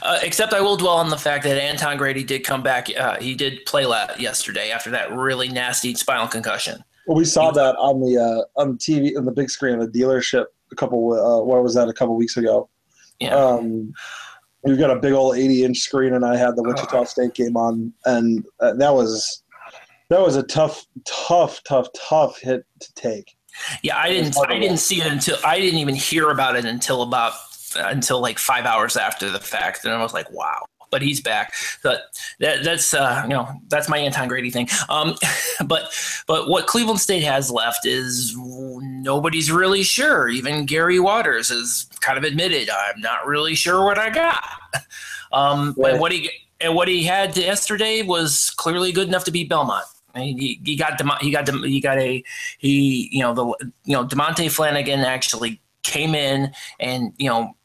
Uh, 0.02 0.20
except 0.24 0.54
I 0.54 0.62
will 0.62 0.78
dwell 0.78 0.96
on 0.96 1.10
the 1.10 1.18
fact 1.18 1.44
that 1.44 1.62
Anton 1.62 1.98
Grady 1.98 2.24
did 2.24 2.46
come 2.46 2.64
back. 2.64 2.88
Uh, 2.96 3.18
he 3.20 3.36
did 3.36 3.66
play 3.66 3.86
la- 3.86 4.16
yesterday 4.18 4.72
after 4.72 4.92
that 4.92 5.12
really 5.12 5.50
nasty 5.50 5.94
spinal 5.96 6.28
concussion. 6.28 6.84
Well, 7.08 7.18
we 7.18 7.26
saw 7.26 7.52
that 7.52 7.76
on 7.78 8.02
the 8.02 8.18
uh, 8.18 8.62
on 8.62 8.74
the 8.74 8.78
TV 8.78 9.18
on 9.18 9.26
the 9.26 9.32
big 9.32 9.50
screen 9.50 9.80
at 9.80 9.92
the 9.92 10.00
dealership 10.00 10.46
a 10.72 10.76
couple. 10.76 11.14
Uh, 11.14 11.44
where 11.44 11.62
was 11.62 11.74
that? 11.76 11.88
A 11.88 11.94
couple 11.94 12.16
weeks 12.16 12.36
ago. 12.36 12.70
Yeah. 13.20 13.34
Um, 13.34 13.94
we've 14.64 14.78
got 14.78 14.92
a 14.92 15.00
big 15.00 15.14
old 15.14 15.38
80 15.38 15.64
inch 15.64 15.78
screen, 15.80 16.14
and 16.14 16.26
I 16.26 16.36
had 16.36 16.56
the 16.58 16.64
Wichita 16.64 17.06
State 17.06 17.34
game 17.34 17.56
on, 17.56 17.94
and 18.06 18.46
uh, 18.60 18.74
that 18.74 18.94
was 18.94 19.44
that 20.10 20.20
was 20.20 20.36
a 20.36 20.44
tough, 20.44 20.86
tough, 21.06 21.62
tough, 21.64 21.88
tough 21.96 22.40
hit 22.40 22.66
to 22.80 22.94
take. 22.94 23.36
Yeah, 23.82 23.98
I 23.98 24.10
didn't. 24.10 24.38
I 24.38 24.60
didn't 24.60 24.78
see 24.78 25.02
it 25.02 25.08
until 25.08 25.38
I 25.46 25.60
didn't 25.60 25.80
even 25.80 25.96
hear 25.96 26.30
about 26.30 26.56
it 26.56 26.66
until 26.66 27.02
about 27.04 27.34
until 27.76 28.22
like 28.22 28.38
five 28.38 28.66
hours 28.66 28.98
after 28.98 29.30
the 29.30 29.40
fact, 29.40 29.86
and 29.86 29.94
I 29.94 30.02
was 30.02 30.14
like, 30.14 30.30
wow. 30.32 30.66
But 30.89 31.01
he's 31.01 31.20
back. 31.22 31.53
But 31.84 32.01
that, 32.39 32.63
that's 32.63 32.94
uh, 32.94 33.22
you 33.24 33.29
know 33.29 33.50
that's 33.67 33.89
my 33.89 33.98
Anton 33.98 34.27
Grady 34.27 34.50
thing. 34.50 34.70
Um, 34.89 35.15
but 35.65 35.91
but 36.27 36.50
what 36.50 36.67
Cleveland 36.67 37.00
State 37.00 37.24
has 37.24 37.51
left 37.51 37.86
is 37.86 38.36
nobody's 38.38 39.51
really 39.51 39.84
sure. 39.84 40.29
Even 40.29 40.65
Gary 40.65 41.00
Waters 41.00 41.50
has 41.50 41.88
kind 42.01 42.17
of 42.17 42.24
admitted 42.24 42.70
I'm 42.70 43.01
not 43.01 43.27
really 43.27 43.56
sure 43.56 43.84
what 43.84 43.98
I 43.98 44.10
got. 44.10 44.44
Um, 45.29 45.75
and 45.84 46.00
what 46.00 46.13
he 46.13 46.29
and 46.62 46.74
what 46.74 46.88
he 46.88 47.03
had 47.03 47.36
yesterday 47.36 48.01
was 48.01 48.50
clearly 48.51 48.94
good 48.94 49.10
enough 49.10 49.25
to 49.25 49.32
beat 49.32 49.50
Belmont. 49.50 49.86
He, 50.15 50.60
he 50.63 50.75
got 50.75 50.98
Dem- 50.98 51.12
he 51.22 51.32
got 51.32 51.50
he 51.50 51.79
got 51.79 51.98
a 51.98 52.24
he 52.58 53.10
you 53.12 53.22
know 53.22 53.34
the 53.34 53.46
you 53.84 53.94
know 53.94 54.06
Demonte 54.06 54.50
Flannigan 54.50 55.01
actually 55.01 55.62
came 55.84 56.15
in 56.15 56.51
and 56.79 57.13
you 57.17 57.29
know 57.29 57.56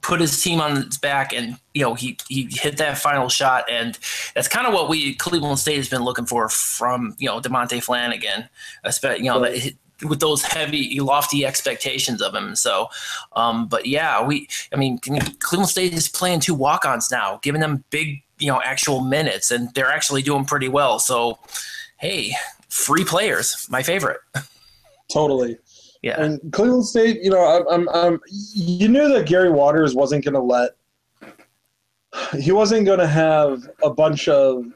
put 0.00 0.20
his 0.20 0.42
team 0.42 0.60
on 0.60 0.82
his 0.82 0.98
back 0.98 1.32
and 1.32 1.58
you 1.72 1.82
know 1.82 1.94
he 1.94 2.18
he 2.28 2.48
hit 2.50 2.76
that 2.76 2.98
final 2.98 3.28
shot 3.28 3.64
and 3.70 3.98
that's 4.34 4.48
kind 4.48 4.66
of 4.66 4.74
what 4.74 4.88
we 4.88 5.14
Cleveland 5.14 5.58
State 5.58 5.76
has 5.76 5.88
been 5.88 6.02
looking 6.02 6.26
for 6.26 6.48
from 6.48 7.14
you 7.18 7.28
know 7.28 7.40
Demonte 7.40 7.82
Flannigan, 7.82 8.48
especially 8.84 9.24
you 9.24 9.30
know 9.30 9.40
that 9.40 9.74
with 10.02 10.20
those 10.20 10.42
heavy 10.42 10.98
lofty 11.00 11.46
expectations 11.46 12.20
of 12.20 12.34
him. 12.34 12.54
So, 12.54 12.88
um, 13.34 13.66
but 13.68 13.86
yeah, 13.86 14.24
we 14.24 14.48
I 14.72 14.76
mean 14.76 14.98
Cleveland 14.98 15.70
State 15.70 15.92
is 15.92 16.08
playing 16.08 16.40
two 16.40 16.54
walk-ons 16.54 17.10
now, 17.10 17.38
giving 17.42 17.60
them 17.60 17.84
big 17.90 18.22
you 18.38 18.48
know 18.48 18.60
actual 18.64 19.00
minutes 19.00 19.50
and 19.50 19.72
they're 19.74 19.90
actually 19.90 20.22
doing 20.22 20.44
pretty 20.44 20.68
well. 20.68 20.98
So, 20.98 21.38
hey, 21.98 22.32
free 22.68 23.04
players, 23.04 23.66
my 23.70 23.82
favorite. 23.82 24.20
Totally. 25.12 25.58
Yeah. 26.06 26.22
And 26.22 26.40
Cleveland 26.52 26.86
State, 26.86 27.20
you 27.20 27.30
know, 27.30 27.44
I'm, 27.44 27.66
I'm, 27.68 27.88
I'm 27.88 28.20
you 28.54 28.86
knew 28.86 29.08
that 29.08 29.26
Gary 29.26 29.50
Waters 29.50 29.92
wasn't 29.92 30.24
going 30.24 30.34
to 30.34 30.40
let 30.40 30.76
he 32.38 32.52
wasn't 32.52 32.86
going 32.86 33.00
to 33.00 33.08
have 33.08 33.68
a 33.82 33.90
bunch 33.90 34.28
of 34.28 34.66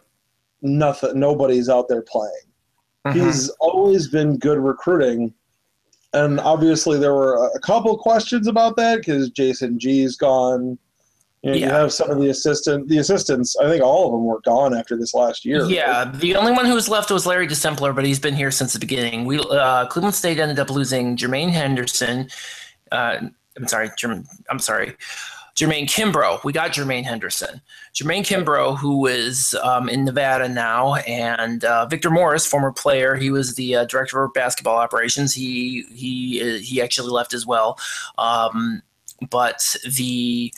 nothing 0.60 1.20
nobody's 1.20 1.68
out 1.68 1.86
there 1.86 2.02
playing. 2.02 2.32
Mm-hmm. 3.06 3.20
He's 3.20 3.48
always 3.60 4.08
been 4.08 4.38
good 4.38 4.58
recruiting. 4.58 5.32
And 6.14 6.40
obviously 6.40 6.98
there 6.98 7.14
were 7.14 7.48
a 7.54 7.60
couple 7.60 7.96
questions 7.96 8.48
about 8.48 8.74
that 8.78 8.96
because 8.96 9.30
Jayson 9.30 9.78
Gee's 9.78 10.16
gone. 10.16 10.80
You, 11.42 11.52
know, 11.52 11.56
you 11.56 11.64
have 11.66 11.90
some 11.90 12.10
of 12.10 12.18
the 12.18 12.28
assistant 12.28 12.88
the 12.88 12.98
assistants, 12.98 13.56
I 13.56 13.68
think 13.68 13.82
all 13.82 14.04
of 14.06 14.12
them 14.12 14.26
were 14.26 14.42
gone 14.42 14.76
after 14.76 14.94
this 14.94 15.14
last 15.14 15.42
year. 15.42 15.64
Yeah, 15.64 16.12
the 16.16 16.36
only 16.36 16.52
one 16.52 16.66
who 16.66 16.74
was 16.74 16.86
left 16.86 17.10
was 17.10 17.24
Larry 17.24 17.46
DeSimpelare, 17.46 17.94
but 17.94 18.04
he's 18.04 18.18
been 18.18 18.34
here 18.34 18.50
since 18.50 18.74
the 18.74 18.78
beginning. 18.78 19.24
We 19.24 19.38
uh, 19.38 19.86
Cleveland 19.86 20.14
State 20.14 20.38
ended 20.38 20.58
up 20.58 20.68
losing 20.68 21.16
Jermaine 21.16 21.50
Henderson. 21.50 22.28
Uh, 22.92 23.28
I'm 23.56 23.66
sorry, 23.68 23.88
Jerm, 23.90 24.26
I'm 24.50 24.58
sorry, 24.58 24.94
Jermaine 25.56 25.86
Kimbrough. 25.86 26.44
We 26.44 26.52
got 26.52 26.72
Jermaine 26.72 27.04
Henderson, 27.04 27.62
Jermaine 27.94 28.26
Kimbrough, 28.26 28.76
who 28.76 29.06
is 29.06 29.56
um, 29.62 29.88
in 29.88 30.04
Nevada 30.04 30.46
now, 30.46 30.96
and 30.96 31.64
uh, 31.64 31.86
Victor 31.86 32.10
Morris, 32.10 32.46
former 32.46 32.70
player. 32.70 33.16
He 33.16 33.30
was 33.30 33.54
the 33.54 33.76
uh, 33.76 33.84
director 33.86 34.22
of 34.22 34.34
basketball 34.34 34.76
operations. 34.76 35.32
He 35.32 35.86
he 35.90 36.60
he 36.60 36.82
actually 36.82 37.08
left 37.08 37.32
as 37.32 37.46
well, 37.46 37.78
um, 38.18 38.82
but 39.30 39.74
the. 39.96 40.52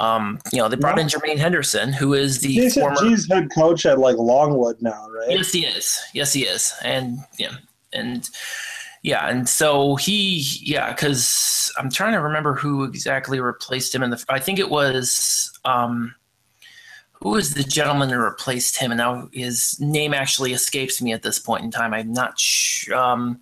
Um, 0.00 0.40
you 0.50 0.58
know, 0.58 0.68
they 0.68 0.76
brought 0.76 0.98
in 0.98 1.06
Jermaine 1.08 1.38
Henderson, 1.38 1.92
who 1.92 2.14
is 2.14 2.40
the 2.40 2.54
Jason 2.54 2.82
former. 2.82 3.00
Gee's 3.00 3.28
head 3.30 3.50
coach 3.54 3.84
at 3.84 3.98
like 3.98 4.16
Longwood 4.16 4.80
now, 4.80 5.06
right? 5.10 5.30
Yes, 5.30 5.52
he 5.52 5.66
is. 5.66 6.00
Yes, 6.14 6.32
he 6.32 6.44
is. 6.44 6.74
And 6.82 7.18
yeah, 7.38 7.52
and 7.92 8.28
yeah, 9.02 9.28
and 9.28 9.46
so 9.46 9.96
he, 9.96 10.42
yeah, 10.62 10.92
because 10.92 11.70
I'm 11.78 11.90
trying 11.90 12.14
to 12.14 12.20
remember 12.20 12.54
who 12.54 12.84
exactly 12.84 13.40
replaced 13.40 13.94
him 13.94 14.02
in 14.02 14.10
the. 14.10 14.24
I 14.28 14.40
think 14.40 14.58
it 14.58 14.70
was. 14.70 15.52
um 15.64 16.14
who 17.22 17.36
is 17.36 17.52
the 17.52 17.62
gentleman 17.62 18.08
that 18.08 18.18
replaced 18.18 18.78
him? 18.78 18.90
And 18.92 18.98
now 18.98 19.28
his 19.32 19.78
name 19.78 20.14
actually 20.14 20.54
escapes 20.54 21.02
me 21.02 21.12
at 21.12 21.22
this 21.22 21.38
point 21.38 21.64
in 21.64 21.70
time. 21.70 21.92
I'm 21.92 22.12
not 22.14 22.38
sure 22.38 22.96
um, 22.96 23.40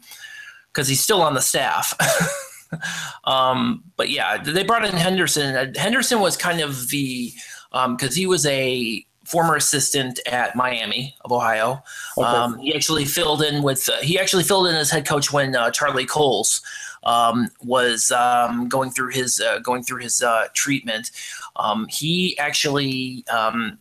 because 0.73 0.89
he's 0.89 1.01
still 1.01 1.23
on 1.23 1.35
the 1.35 1.41
staff. 1.41 1.95
um, 3.25 3.85
but 3.97 4.11
yeah, 4.11 4.39
they 4.43 4.63
brought 4.63 4.85
in 4.85 4.95
Henderson. 4.95 5.75
Henderson 5.75 6.21
was 6.21 6.37
kind 6.37 6.61
of 6.61 6.89
the 6.91 7.33
because 7.71 8.11
um, 8.11 8.15
he 8.15 8.27
was 8.27 8.47
a 8.47 9.05
former 9.29 9.57
assistant 9.57 10.19
at 10.27 10.57
Miami 10.57 11.15
of 11.23 11.33
Ohio. 11.33 11.83
Okay. 12.17 12.27
Um, 12.27 12.59
he 12.59 12.75
actually 12.75 13.05
filled 13.05 13.43
in 13.43 13.63
with 13.63 13.89
uh, 13.89 13.99
he 14.01 14.19
actually 14.19 14.45
filled 14.45 14.67
in 14.67 14.75
as 14.75 14.91
head 14.91 15.07
coach 15.07 15.33
when 15.33 15.55
uh, 15.55 15.71
Charlie 15.71 16.07
Coles 16.07 16.63
um, 17.05 17.49
was 17.63 18.11
um, 18.11 18.69
going 18.69 18.91
through 18.91 19.11
his 19.11 19.41
uh, 19.41 19.59
going 19.59 19.83
through 19.83 20.01
his 20.01 20.23
uh, 20.23 20.47
treatment. 20.55 21.11
Um, 21.57 21.87
he 21.89 22.39
actually. 22.39 23.25
Um, 23.29 23.79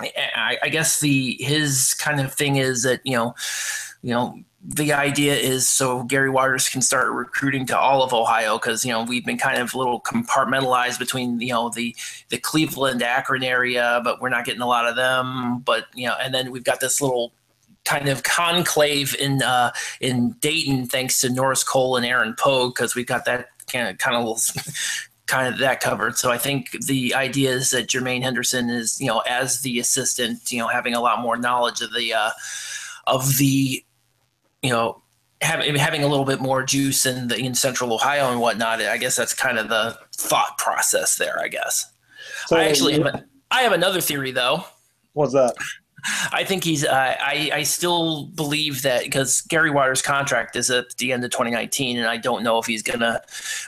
I, 0.00 0.58
I 0.62 0.68
guess 0.68 1.00
the 1.00 1.36
his 1.40 1.92
kind 1.94 2.20
of 2.20 2.32
thing 2.32 2.54
is 2.54 2.84
that 2.84 3.00
you 3.02 3.16
know, 3.16 3.34
you 4.02 4.10
know, 4.10 4.42
the 4.62 4.92
idea 4.92 5.34
is 5.34 5.68
so 5.68 6.02
Gary 6.02 6.30
Waters 6.30 6.68
can 6.68 6.82
start 6.82 7.12
recruiting 7.12 7.64
to 7.66 7.78
all 7.78 8.02
of 8.02 8.12
Ohio 8.12 8.58
because 8.58 8.84
you 8.84 8.92
know 8.92 9.04
we've 9.04 9.24
been 9.24 9.38
kind 9.38 9.60
of 9.60 9.72
a 9.72 9.78
little 9.78 10.00
compartmentalized 10.00 10.98
between 10.98 11.40
you 11.40 11.52
know 11.52 11.70
the 11.70 11.94
the 12.28 12.38
Cleveland 12.38 13.02
Akron 13.02 13.44
area, 13.44 14.00
but 14.02 14.20
we're 14.20 14.28
not 14.28 14.44
getting 14.44 14.60
a 14.60 14.66
lot 14.66 14.86
of 14.86 14.96
them. 14.96 15.60
But 15.60 15.86
you 15.94 16.06
know, 16.06 16.16
and 16.20 16.34
then 16.34 16.50
we've 16.50 16.64
got 16.64 16.80
this 16.80 17.00
little 17.00 17.32
kind 17.84 18.08
of 18.08 18.22
conclave 18.24 19.14
in 19.16 19.42
uh, 19.42 19.72
in 20.00 20.32
Dayton 20.40 20.86
thanks 20.86 21.20
to 21.20 21.30
Norris 21.30 21.62
Cole 21.62 21.96
and 21.96 22.04
Aaron 22.04 22.34
Pogue 22.36 22.74
because 22.74 22.94
we've 22.94 23.06
got 23.06 23.24
that 23.26 23.48
kind 23.70 23.88
of 23.88 23.98
kind 23.98 24.16
of 24.16 24.24
little 24.24 24.40
kind 25.26 25.52
of 25.52 25.60
that 25.60 25.80
covered. 25.80 26.18
So 26.18 26.30
I 26.30 26.38
think 26.38 26.72
the 26.86 27.14
idea 27.14 27.52
is 27.52 27.70
that 27.70 27.86
Jermaine 27.86 28.22
Henderson 28.22 28.70
is 28.70 29.00
you 29.00 29.06
know 29.06 29.20
as 29.20 29.60
the 29.60 29.78
assistant, 29.78 30.50
you 30.50 30.58
know, 30.58 30.68
having 30.68 30.94
a 30.94 31.00
lot 31.00 31.20
more 31.20 31.36
knowledge 31.36 31.80
of 31.80 31.94
the 31.94 32.12
uh, 32.12 32.30
of 33.06 33.38
the 33.38 33.84
you 34.62 34.70
know, 34.70 35.02
having 35.40 35.74
having 35.76 36.02
a 36.02 36.08
little 36.08 36.24
bit 36.24 36.40
more 36.40 36.62
juice 36.62 37.06
in 37.06 37.28
the 37.28 37.36
in 37.38 37.54
Central 37.54 37.92
Ohio 37.92 38.30
and 38.30 38.40
whatnot. 38.40 38.80
I 38.82 38.96
guess 38.96 39.16
that's 39.16 39.34
kind 39.34 39.58
of 39.58 39.68
the 39.68 39.98
thought 40.14 40.58
process 40.58 41.16
there. 41.16 41.38
I 41.40 41.48
guess. 41.48 41.90
So, 42.46 42.56
I 42.56 42.64
actually 42.64 42.94
have 42.94 43.06
a, 43.06 43.24
I 43.50 43.62
have 43.62 43.72
another 43.72 44.00
theory 44.00 44.32
though. 44.32 44.64
What's 45.12 45.32
that? 45.32 45.54
I 46.32 46.44
think 46.44 46.62
he's. 46.62 46.84
Uh, 46.84 47.16
I 47.20 47.50
I 47.52 47.62
still 47.64 48.26
believe 48.26 48.82
that 48.82 49.02
because 49.04 49.40
Gary 49.42 49.70
Waters' 49.70 50.00
contract 50.00 50.54
is 50.54 50.70
at 50.70 50.96
the 50.96 51.12
end 51.12 51.24
of 51.24 51.30
2019, 51.32 51.98
and 51.98 52.06
I 52.06 52.16
don't 52.16 52.44
know 52.44 52.58
if 52.58 52.66
he's 52.66 52.82
gonna. 52.82 53.20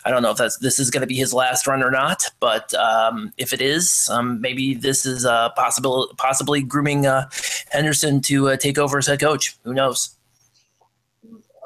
I 0.04 0.10
don't 0.10 0.22
know 0.22 0.30
if 0.30 0.38
that's 0.38 0.58
this 0.58 0.78
is 0.78 0.90
gonna 0.90 1.08
be 1.08 1.16
his 1.16 1.34
last 1.34 1.66
run 1.66 1.82
or 1.82 1.90
not. 1.90 2.24
But 2.38 2.72
um, 2.74 3.32
if 3.36 3.52
it 3.52 3.60
is, 3.60 4.08
um, 4.12 4.40
maybe 4.40 4.74
this 4.74 5.04
is 5.04 5.26
uh, 5.26 5.50
possible, 5.50 6.12
possibly 6.18 6.62
grooming 6.62 7.06
uh, 7.06 7.28
Henderson 7.70 8.20
to 8.22 8.50
uh, 8.50 8.56
take 8.56 8.78
over 8.78 8.98
as 8.98 9.06
head 9.06 9.20
coach. 9.20 9.56
Who 9.64 9.74
knows? 9.74 10.16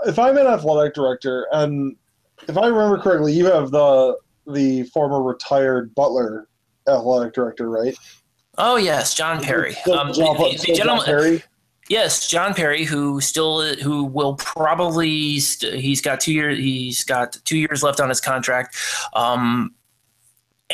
If 0.06 0.18
I'm 0.18 0.37
an 0.37 0.47
athletic 0.47 0.94
director, 0.94 1.47
and 1.52 1.97
if 2.49 2.56
I 2.59 2.66
remember 2.66 2.99
correctly, 2.99 3.33
you 3.33 3.47
have 3.47 3.71
the 3.71 4.16
the 4.47 4.83
former 4.85 5.23
retired 5.23 5.94
Butler 5.94 6.49
athletic 6.88 7.35
director, 7.35 7.71
right? 7.71 7.97
Oh 8.59 8.76
yes, 8.76 9.14
John 9.14 9.42
Parry. 9.42 9.76
Um, 9.92 10.12
John, 10.12 10.37
the, 10.37 10.59
the 10.66 10.75
gentleman, 10.75 11.04
Parry. 11.04 11.42
Yes, 11.88 12.28
John 12.28 12.54
Parry, 12.54 12.85
who 12.85 13.21
still 13.21 13.75
who 13.76 14.04
will 14.04 14.35
probably 14.37 15.38
st- 15.40 15.75
he's 15.75 16.00
got 16.00 16.21
two 16.21 16.33
years 16.33 16.59
he's 16.59 17.04
got 17.04 17.37
two 17.44 17.59
years 17.59 17.83
left 17.83 18.00
on 18.00 18.09
his 18.09 18.21
contract. 18.21 18.76
Um, 19.14 19.75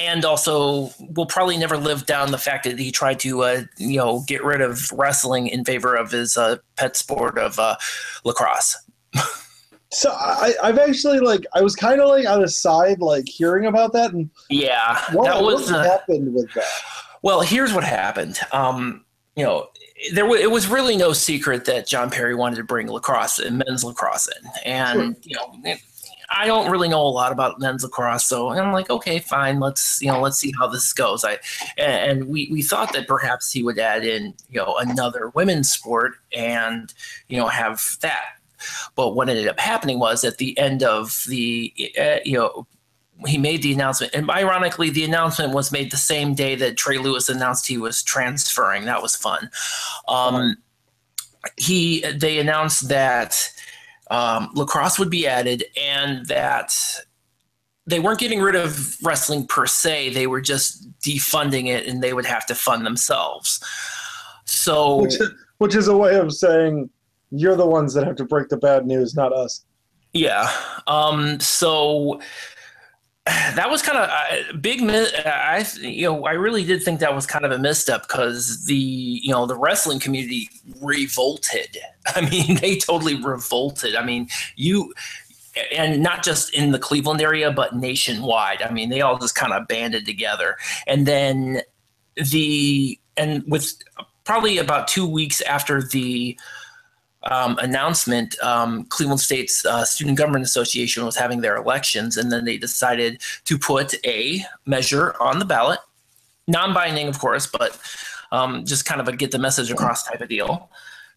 and 0.01 0.25
also 0.25 0.91
will 1.11 1.27
probably 1.27 1.57
never 1.57 1.77
live 1.77 2.07
down 2.07 2.31
the 2.31 2.39
fact 2.39 2.65
that 2.65 2.79
he 2.79 2.91
tried 2.91 3.21
to 3.21 3.43
uh, 3.43 3.63
you 3.77 3.99
know 3.99 4.25
get 4.27 4.43
rid 4.43 4.61
of 4.61 4.91
wrestling 4.93 5.47
in 5.47 5.65
favor 5.65 5.95
of 5.95 6.11
his 6.11 6.37
uh, 6.37 6.57
pet 6.77 6.97
sport 6.97 7.39
of 7.39 7.59
uh, 7.59 7.77
lacrosse 8.25 8.77
so 9.93 10.11
I, 10.11 10.55
I've 10.63 10.79
actually 10.79 11.21
like 11.21 11.45
I 11.55 11.63
was 11.63 11.75
kind 11.75 12.01
of 12.01 12.09
like 12.09 12.27
on 12.27 12.41
the 12.41 12.49
side, 12.49 13.01
like 13.01 13.29
hearing 13.29 13.67
about 13.67 13.93
that, 13.93 14.13
and 14.13 14.31
yeah, 14.49 15.01
what, 15.13 15.25
that 15.25 15.43
was 15.43 15.71
what 15.71 15.81
uh, 15.81 15.85
happened 15.85 16.33
with 16.33 16.53
that. 16.55 16.65
Well, 17.23 17.41
here's 17.41 17.73
what 17.73 17.85
happened. 17.85 18.39
Um, 18.53 19.05
you 19.37 19.45
know, 19.45 19.69
there 20.13 20.25
w- 20.25 20.41
it 20.41 20.51
was 20.51 20.69
really 20.69 20.97
no 20.97 21.13
secret 21.13 21.65
that 21.67 21.87
John 21.87 22.11
Parry 22.11 22.35
wanted 22.35 22.57
to 22.57 22.65
bring 22.65 22.89
lacrosse 22.89 23.39
and 23.39 23.59
men's 23.59 23.85
lacrosse 23.85 24.29
in, 24.29 24.51
and 24.65 24.99
sure. 24.99 25.15
you 25.25 25.37
know. 25.37 25.75
I 26.31 26.47
don't 26.47 26.71
really 26.71 26.89
know 26.89 27.03
a 27.03 27.09
lot 27.09 27.33
about 27.33 27.59
men's 27.59 27.83
lacrosse, 27.83 28.25
so 28.25 28.51
I'm 28.51 28.73
like, 28.73 28.89
okay, 28.89 29.19
fine. 29.19 29.59
Let's 29.59 30.01
you 30.01 30.09
know, 30.09 30.21
let's 30.21 30.39
see 30.39 30.53
how 30.59 30.69
this 30.69 30.93
goes. 30.93 31.25
I 31.25 31.39
and 31.77 32.29
we 32.29 32.49
we 32.51 32.63
thought 32.63 32.93
that 32.93 33.09
perhaps 33.09 33.53
he 33.53 33.63
would 33.63 33.79
add 33.79 34.05
in 34.05 34.35
you 34.49 34.61
know 34.61 34.77
another 34.79 35.31
women's 35.31 35.71
sport 35.71 36.15
and 36.35 36.93
you 37.29 37.37
know 37.37 37.49
have 37.49 37.97
that 38.03 38.41
but 38.95 39.15
what 39.15 39.29
ended 39.29 39.49
up 39.49 39.59
happening 39.59 39.99
was 39.99 40.25
at 40.25 40.39
the 40.39 40.59
end 40.59 40.83
of 40.83 41.25
the, 41.29 41.73
uh, 41.99 42.17
you 42.25 42.37
know, 42.37 42.67
he 43.27 43.37
made 43.37 43.63
the 43.63 43.73
announcement, 43.73 44.15
and 44.15 44.31
ironically, 44.31 44.89
the 44.89 45.05
announcement 45.05 45.53
was 45.53 45.71
made 45.71 45.91
the 45.91 45.99
same 45.99 46.33
day 46.33 46.55
that 46.55 46.79
Trey 46.79 46.97
Lewis 46.97 47.29
announced 47.29 47.67
he 47.67 47.77
was 47.77 48.03
transferring. 48.03 48.87
That 48.87 49.03
was 49.03 49.15
fun. 49.15 49.51
Um, 50.09 50.57
he 51.59 52.01
they 52.13 52.39
announced 52.39 52.89
that 52.89 53.53
um, 54.11 54.51
lacrosse 54.55 54.99
would 54.99 55.11
be 55.11 55.27
added, 55.27 55.65
and 55.81 56.27
that 56.27 56.77
they 57.87 58.01
weren't 58.01 58.21
getting 58.21 58.41
rid 58.41 58.55
of 58.55 58.97
wrestling 59.03 59.47
per 59.47 59.67
se. 59.67 60.11
They 60.11 60.27
were 60.27 60.41
just 60.41 60.91
defunding 61.01 61.69
it, 61.69 61.87
and 61.87 62.03
they 62.03 62.13
would 62.13 62.27
have 62.27 62.47
to 62.47 62.55
fund 62.55 62.85
themselves. 62.85 63.65
So, 64.45 64.97
which, 65.03 65.15
which 65.59 65.75
is 65.75 65.89
a 65.89 65.97
way 65.97 66.17
of 66.17 66.33
saying 66.33 66.91
you're 67.31 67.57
the 67.57 67.67
ones 67.67 67.95
that 67.95 68.05
have 68.05 68.17
to 68.17 68.25
break 68.25 68.49
the 68.49 68.57
bad 68.57 68.87
news, 68.87 69.15
not 69.15 69.33
us. 69.33 69.65
Yeah. 70.13 70.51
Um, 70.87 71.39
so 71.41 72.21
that 73.55 73.71
was 73.71 73.83
kind 73.83 73.99
of 73.99 74.09
a 74.09 74.13
uh, 74.13 74.57
big. 74.61 74.83
I 74.83 75.65
you 75.81 76.07
know 76.07 76.25
I 76.25 76.33
really 76.33 76.65
did 76.65 76.83
think 76.83 77.01
that 77.01 77.15
was 77.15 77.27
kind 77.27 77.45
of 77.45 77.53
a 77.53 77.59
misstep 77.59 78.03
because 78.03 78.65
the 78.67 78.75
you 78.75 79.31
know 79.31 79.47
the 79.47 79.57
wrestling 79.57 80.01
community 80.01 80.51
revolted. 80.81 81.77
I 82.07 82.29
mean 82.29 82.57
they 82.57 82.77
totally 82.77 83.15
revolted. 83.15 83.95
I 83.95 84.05
mean 84.05 84.29
you 84.57 84.93
and 85.73 86.03
not 86.03 86.23
just 86.23 86.55
in 86.55 86.73
the 86.73 86.79
Cleveland 86.79 87.21
area 87.21 87.51
but 87.51 87.77
nationwide. 87.77 88.63
I 88.63 88.71
mean 88.71 88.89
they 88.89 89.01
all 89.01 89.19
just 89.19 89.35
kind 89.35 89.53
of 89.53 89.69
banded 89.69 90.07
together 90.07 90.57
and 90.87 91.07
then 91.07 91.63
the 92.17 92.99
and 93.17 93.45
with 93.47 93.75
probably 94.25 94.59
about 94.59 94.89
two 94.89 95.07
weeks 95.07 95.41
after 95.43 95.83
the 95.83 96.39
um, 97.25 97.59
announcement, 97.59 98.41
um, 98.43 98.85
Cleveland 98.85 99.21
State's 99.21 99.65
uh, 99.67 99.85
Student 99.85 100.17
Government 100.17 100.45
Association 100.45 101.05
was 101.05 101.17
having 101.17 101.41
their 101.41 101.57
elections, 101.57 102.17
and 102.17 102.33
then 102.33 102.45
they 102.45 102.57
decided 102.57 103.21
to 103.45 103.59
put 103.59 103.95
a 104.07 104.45
measure 104.67 105.15
on 105.21 105.39
the 105.39 105.45
ballot, 105.45 105.81
non-binding, 106.47 107.09
of 107.09 107.19
course, 107.19 107.47
but 107.47 107.79
um, 108.33 108.65
just 108.65 108.85
kind 108.85 109.01
of 109.01 109.09
a 109.09 109.13
get 109.13 109.31
the 109.33 109.39
message 109.39 109.71
across 109.71 110.05
type 110.05 110.21
of 110.21 110.29
deal. 110.29 110.71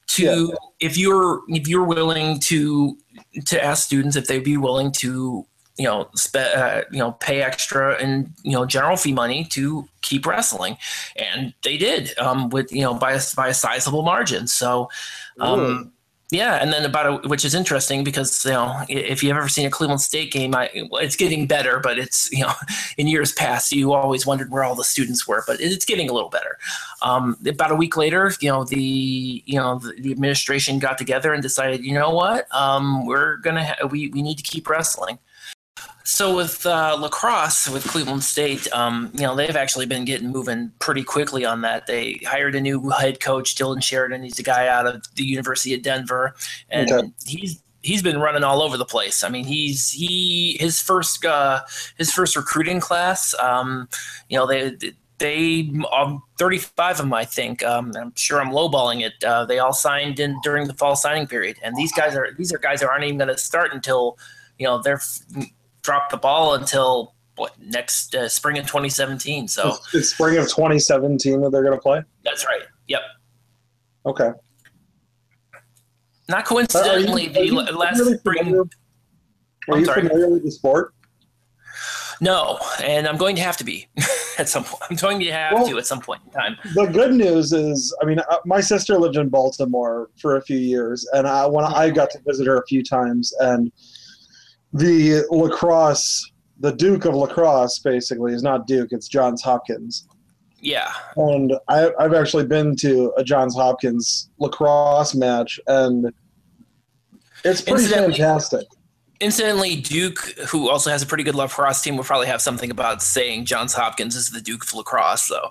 To 0.08 0.24
yeah. 0.24 0.56
if 0.82 0.98
you're 0.98 1.42
if 1.48 1.68
you're 1.68 1.86
willing 1.86 2.40
to 2.42 2.98
to 3.46 3.64
ask 3.64 3.86
students 3.86 4.18
if 4.18 4.28
they'd 4.28 4.44
be 4.44 4.58
willing 4.58 4.92
to 4.94 5.46
you 5.78 5.86
know 5.86 6.10
spe- 6.14 6.36
uh, 6.36 6.82
you 6.92 7.00
know 7.00 7.14
pay 7.14 7.42
extra 7.42 7.96
and 7.96 8.32
you 8.44 8.52
know 8.52 8.66
general 8.66 8.98
fee 8.98 9.14
money 9.14 9.46
to 9.46 9.88
keep 10.02 10.26
wrestling 10.26 10.78
and 11.16 11.54
they 11.64 11.78
did 11.78 12.18
um, 12.20 12.50
with 12.50 12.72
you 12.72 12.82
know 12.82 12.94
by 12.94 13.14
a, 13.14 13.22
by 13.36 13.48
a 13.48 13.54
sizable 13.54 14.04
margin 14.04 14.46
so 14.46 14.90
um, 15.40 15.93
yeah, 16.34 16.56
and 16.56 16.74
then 16.74 16.84
about 16.84 17.26
a, 17.26 17.28
which 17.28 17.46
is 17.46 17.54
interesting 17.54 18.04
because 18.04 18.44
you 18.46 18.52
know 18.52 18.84
if 18.90 19.22
you've 19.22 19.36
ever 19.36 19.48
seen 19.48 19.66
a 19.66 19.70
Cleveland 19.70 20.02
State 20.02 20.32
game, 20.32 20.56
I, 20.56 20.70
it's 20.74 21.16
getting 21.16 21.46
better, 21.46 21.80
but 21.80 22.00
it's 22.00 22.32
you 22.32 22.42
know 22.42 22.54
in 22.98 23.08
years 23.08 23.32
past 23.32 23.72
you 23.72 23.94
always 23.94 24.26
wondered 24.26 24.50
where 24.50 24.64
all 24.64 24.76
the 24.76 24.84
students 24.84 25.28
were, 25.28 25.44
but 25.46 25.62
it's 25.62 25.86
getting 25.86 26.10
a 26.10 26.14
little 26.14 26.30
better. 26.30 26.58
Um, 27.02 27.38
about 27.46 27.72
a 27.72 27.76
week 27.76 27.96
later, 27.96 28.32
you 28.42 28.50
know 28.50 28.64
the 28.64 29.44
you 29.46 29.60
know 29.60 29.80
the, 29.80 29.94
the 30.00 30.12
administration 30.12 30.80
got 30.80 30.98
together 30.98 31.34
and 31.34 31.44
decided, 31.44 31.86
you 31.86 31.94
know 31.94 32.10
what, 32.10 32.48
um, 32.54 33.06
we're 33.06 33.38
gonna 33.38 33.66
ha- 33.66 33.88
we 33.88 34.08
we 34.10 34.22
need 34.22 34.38
to 34.38 34.44
keep 34.44 34.68
wrestling. 34.68 35.20
So 36.04 36.36
with 36.36 36.66
uh, 36.66 36.98
lacrosse 37.00 37.70
with 37.70 37.86
Cleveland 37.86 38.24
State, 38.24 38.72
um, 38.74 39.10
you 39.14 39.22
know 39.22 39.36
they've 39.36 39.56
actually 39.56 39.86
been 39.86 40.04
getting 40.04 40.30
moving 40.30 40.72
pretty 40.80 41.04
quickly 41.04 41.46
on 41.46 41.62
that. 41.62 41.88
They 41.88 42.20
hired 42.26 42.56
a 42.56 42.62
new 42.62 42.90
head 42.90 43.22
coach, 43.22 43.56
Dylan 43.56 43.82
Sheridan. 43.82 44.22
He's 44.24 44.40
a 44.40 44.44
guy 44.44 44.68
out 44.68 44.86
of 44.86 45.04
the 45.16 45.24
University 45.24 45.74
of 45.74 45.82
Denver, 45.82 46.36
and 46.70 46.92
okay. 46.92 47.08
he's 47.26 47.64
he's 47.84 48.02
been 48.02 48.20
running 48.20 48.44
all 48.44 48.62
over 48.62 48.76
the 48.76 48.86
place. 48.86 49.24
I 49.24 49.30
mean, 49.30 49.46
he's 49.46 49.92
he 49.92 50.58
his 50.60 50.82
first 50.82 51.26
uh, 51.26 51.62
his 51.98 52.12
first 52.12 52.36
recruiting 52.36 52.82
class. 52.82 53.34
Um, 53.40 53.88
you 54.28 54.38
know 54.38 54.46
they 54.46 54.76
they 55.20 55.72
um, 55.94 56.22
35 56.38 56.92
of 56.92 56.98
them 56.98 57.14
i 57.14 57.24
think 57.24 57.64
um, 57.64 57.94
i'm 57.96 58.12
sure 58.16 58.42
i'm 58.42 58.52
lowballing 58.52 59.02
it 59.02 59.14
uh, 59.24 59.46
they 59.46 59.60
all 59.60 59.72
signed 59.72 60.20
in 60.20 60.36
during 60.42 60.68
the 60.68 60.74
fall 60.74 60.96
signing 60.96 61.28
period 61.28 61.56
and 61.64 61.76
these 61.78 61.94
guys 61.94 62.16
are 62.16 62.34
these 62.38 62.52
are 62.52 62.58
guys 62.58 62.80
that 62.80 62.90
aren't 62.90 63.04
even 63.04 63.18
going 63.20 63.28
to 63.30 63.38
start 63.38 63.72
until 63.74 64.18
you 64.58 64.66
know 64.66 64.82
they're 64.82 65.00
drop 65.84 66.10
the 66.10 66.18
ball 66.18 66.56
until 66.56 67.14
what 67.36 67.60
next 67.60 68.16
uh, 68.16 68.28
spring 68.28 68.58
of 68.58 68.66
2017. 68.66 69.48
So 69.48 69.70
it's, 69.70 69.94
it's 69.94 70.10
spring 70.10 70.38
of 70.38 70.46
2017 70.46 71.42
that 71.42 71.52
they're 71.52 71.64
going 71.64 71.78
to 71.78 71.82
play. 71.82 72.02
That's 72.24 72.46
right. 72.46 72.62
Yep. 72.88 73.02
Okay. 74.06 74.32
Not 76.30 76.46
coincidentally, 76.46 77.24
you, 77.24 77.64
the 77.66 77.74
last 77.74 78.00
really 78.00 78.18
spring. 78.18 78.56
Are 79.70 79.80
you 79.80 79.86
sorry. 79.86 80.02
familiar 80.08 80.30
with 80.30 80.44
the 80.44 80.52
sport? 80.52 80.94
No, 82.22 82.60
and 82.82 83.08
I'm 83.08 83.18
going 83.18 83.36
to 83.36 83.42
have 83.42 83.58
to 83.58 83.66
be 83.66 83.88
at 84.38 84.48
some 84.48 84.64
point. 84.64 84.84
I'm 84.90 84.96
going 84.96 85.20
to 85.20 85.32
have 85.32 85.54
well, 85.54 85.68
to 85.68 85.78
at 85.78 85.86
some 85.86 86.00
point 86.00 86.22
in 86.26 86.32
time. 86.32 86.58
The 86.74 86.86
good 86.86 87.14
news 87.14 87.52
is, 87.52 87.94
I 88.02 88.06
mean, 88.06 88.20
uh, 88.20 88.38
my 88.46 88.62
sister 88.62 88.98
lived 88.98 89.18
in 89.18 89.28
Baltimore 89.28 90.10
for 90.18 90.38
a 90.38 90.42
few 90.42 90.58
years, 90.58 91.06
and 91.14 91.28
I, 91.28 91.46
when 91.46 91.66
I 91.66 91.90
got 91.90 92.10
to 92.12 92.20
visit 92.26 92.48
her 92.48 92.58
a 92.58 92.66
few 92.66 92.84
times, 92.84 93.34
and 93.40 93.72
the 94.74 95.26
lacrosse, 95.30 96.32
the 96.60 96.72
Duke 96.72 97.06
of 97.06 97.16
lacrosse, 97.16 97.80
basically 97.80 98.34
is 98.34 98.44
not 98.44 98.68
Duke; 98.68 98.90
it's 98.92 99.08
Johns 99.08 99.42
Hopkins. 99.42 100.08
Yeah. 100.64 100.92
And 101.18 101.54
I, 101.68 101.92
I've 102.00 102.14
actually 102.14 102.46
been 102.46 102.76
to 102.78 103.14
a 103.18 103.24
Johns 103.24 103.54
Hopkins 103.54 104.30
lacrosse 104.40 105.14
match, 105.14 105.60
and 105.68 106.12
it's 107.44 107.62
pretty 107.62 107.88
fantastic. 107.88 108.66
Incidentally, 109.20 109.76
Duke, 109.76 110.20
who 110.48 110.70
also 110.70 110.90
has 110.90 111.02
a 111.02 111.06
pretty 111.06 111.24
good 111.24 111.36
lacrosse 111.36 111.82
team, 111.82 111.98
will 111.98 112.04
probably 112.06 112.28
have 112.28 112.42
something 112.42 112.72
about 112.72 113.02
saying 113.02 113.46
Johns 113.46 113.74
Hopkins 113.74 114.16
is 114.16 114.32
the 114.32 114.42
Duke 114.42 114.64
of 114.64 114.74
lacrosse, 114.74 115.28
though. 115.28 115.50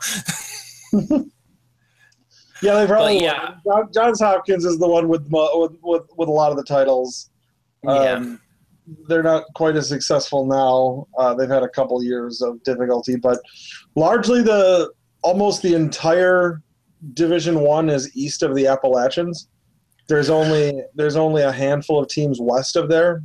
yeah, 2.63 2.75
they 2.75 2.87
probably. 2.87 3.21
But, 3.21 3.59
yeah. 3.67 3.83
Johns 3.95 4.21
Hopkins 4.21 4.65
is 4.65 4.79
the 4.79 4.89
one 4.89 5.09
with 5.09 5.29
with 5.31 5.77
with, 5.83 6.03
with 6.17 6.29
a 6.29 6.33
lot 6.33 6.51
of 6.51 6.57
the 6.57 6.65
titles. 6.65 7.31
Um, 7.87 7.97
yeah. 7.97 8.37
They're 9.09 9.23
not 9.23 9.45
quite 9.55 9.77
as 9.77 9.89
successful 9.89 10.47
now. 10.47 11.07
Uh, 11.17 11.35
they've 11.35 11.49
had 11.49 11.63
a 11.63 11.69
couple 11.69 12.03
years 12.03 12.43
of 12.43 12.63
difficulty, 12.63 13.17
but 13.17 13.41
largely 13.95 14.43
the 14.43 14.93
almost 15.23 15.63
the 15.63 15.75
entire 15.75 16.63
Division 17.15 17.61
One 17.61 17.89
is 17.89 18.15
east 18.17 18.43
of 18.43 18.55
the 18.55 18.67
Appalachians. 18.67 19.49
There's 20.09 20.31
only 20.31 20.83
there's 20.95 21.17
only 21.17 21.43
a 21.43 21.53
handful 21.53 22.01
of 22.01 22.09
teams 22.09 22.41
west 22.41 22.77
of 22.77 22.89
there. 22.89 23.23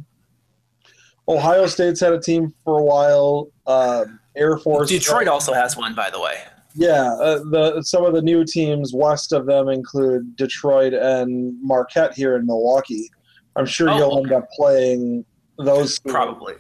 Ohio 1.27 1.67
State's 1.67 1.99
had 1.99 2.13
a 2.13 2.19
team 2.19 2.53
for 2.63 2.79
a 2.79 2.83
while. 2.83 3.49
Uh, 3.65 4.05
Air 4.35 4.57
Force. 4.57 4.89
Detroit 4.89 5.27
also 5.27 5.53
has 5.53 5.75
one, 5.75 5.93
by 5.93 6.09
the 6.09 6.19
way. 6.19 6.37
Yeah, 6.73 7.13
uh, 7.13 7.39
the 7.49 7.81
some 7.81 8.05
of 8.05 8.13
the 8.13 8.21
new 8.21 8.45
teams 8.45 8.93
west 8.93 9.33
of 9.33 9.45
them 9.47 9.67
include 9.67 10.35
Detroit 10.35 10.93
and 10.93 11.55
Marquette 11.61 12.13
here 12.13 12.35
in 12.35 12.45
Milwaukee. 12.45 13.09
I'm 13.55 13.65
sure 13.65 13.89
oh, 13.89 13.97
you'll 13.97 14.19
okay. 14.19 14.33
end 14.35 14.43
up 14.43 14.49
playing 14.51 15.25
those. 15.57 15.99
Probably 16.05 16.55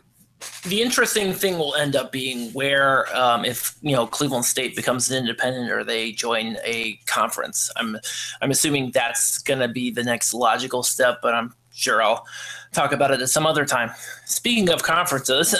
the 0.63 0.81
interesting 0.81 1.33
thing 1.33 1.57
will 1.57 1.75
end 1.75 1.95
up 1.95 2.11
being 2.11 2.51
where 2.51 3.13
um, 3.15 3.43
if 3.43 3.75
you 3.81 3.95
know 3.95 4.05
Cleveland 4.05 4.45
State 4.45 4.75
becomes 4.75 5.09
an 5.09 5.17
independent 5.17 5.71
or 5.71 5.83
they 5.83 6.11
join 6.11 6.57
a 6.63 6.99
conference. 7.05 7.71
I'm 7.75 7.97
I'm 8.41 8.51
assuming 8.51 8.91
that's 8.91 9.39
going 9.39 9.59
to 9.59 9.67
be 9.67 9.89
the 9.89 10.03
next 10.03 10.33
logical 10.33 10.83
step, 10.83 11.19
but 11.21 11.33
I'm 11.33 11.53
sure 11.71 12.01
I'll 12.01 12.25
talk 12.71 12.91
about 12.91 13.11
it 13.11 13.21
at 13.21 13.29
some 13.29 13.45
other 13.45 13.65
time. 13.65 13.91
Speaking 14.25 14.69
of 14.69 14.83
conferences, 14.83 15.55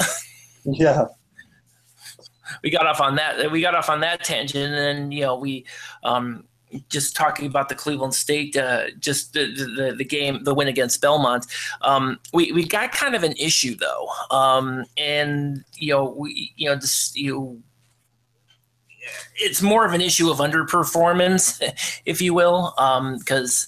yeah, 0.65 1.05
we 2.63 2.69
got 2.69 2.85
off 2.85 3.01
on 3.01 3.15
that. 3.15 3.51
We 3.51 3.61
got 3.61 3.73
off 3.73 3.89
on 3.89 4.01
that 4.01 4.23
tangent, 4.23 4.63
and 4.63 4.73
then 4.73 5.11
you 5.11 5.21
know 5.21 5.35
we 5.37 5.65
um, 6.03 6.43
just 6.89 7.15
talking 7.15 7.45
about 7.45 7.69
the 7.69 7.75
Cleveland 7.75 8.13
State, 8.13 8.55
uh, 8.55 8.89
just 8.99 9.33
the, 9.33 9.45
the, 9.53 9.95
the 9.97 10.05
game, 10.05 10.43
the 10.43 10.53
win 10.53 10.67
against 10.67 11.01
Belmont. 11.01 11.45
Um, 11.81 12.19
we 12.33 12.51
we 12.51 12.65
got 12.65 12.91
kind 12.91 13.15
of 13.15 13.23
an 13.23 13.33
issue 13.33 13.75
though, 13.75 14.07
um, 14.35 14.85
and 14.97 15.63
you 15.75 15.93
know 15.93 16.15
we 16.17 16.53
you 16.55 16.69
know 16.69 16.75
just 16.75 17.15
you. 17.15 17.61
It's 19.35 19.61
more 19.61 19.85
of 19.85 19.93
an 19.93 20.01
issue 20.01 20.29
of 20.29 20.39
underperformance, 20.39 21.61
if 22.05 22.21
you 22.21 22.33
will, 22.33 22.73
because. 23.17 23.67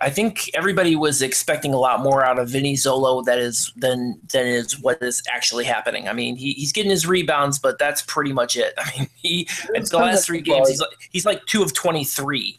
I 0.00 0.10
think 0.10 0.50
everybody 0.54 0.94
was 0.94 1.22
expecting 1.22 1.72
a 1.72 1.78
lot 1.78 2.02
more 2.02 2.22
out 2.22 2.38
of 2.38 2.50
Vinny 2.50 2.74
Zollo 2.74 3.24
that 3.24 3.38
is 3.38 3.72
than 3.76 4.20
than 4.30 4.46
is 4.46 4.78
what 4.78 5.02
is 5.02 5.22
actually 5.32 5.64
happening. 5.64 6.06
I 6.06 6.12
mean, 6.12 6.36
he, 6.36 6.52
he's 6.52 6.70
getting 6.70 6.90
his 6.90 7.06
rebounds, 7.06 7.58
but 7.58 7.78
that's 7.78 8.02
pretty 8.02 8.32
much 8.32 8.56
it. 8.56 8.74
I 8.78 8.90
mean, 8.96 9.08
he 9.16 9.48
the 9.72 9.96
last 9.96 10.26
three 10.26 10.42
games 10.42 10.68
he's 10.68 10.80
like 10.80 10.90
he's 11.10 11.26
like 11.26 11.44
two 11.46 11.62
of 11.62 11.72
twenty 11.72 12.04
three 12.04 12.58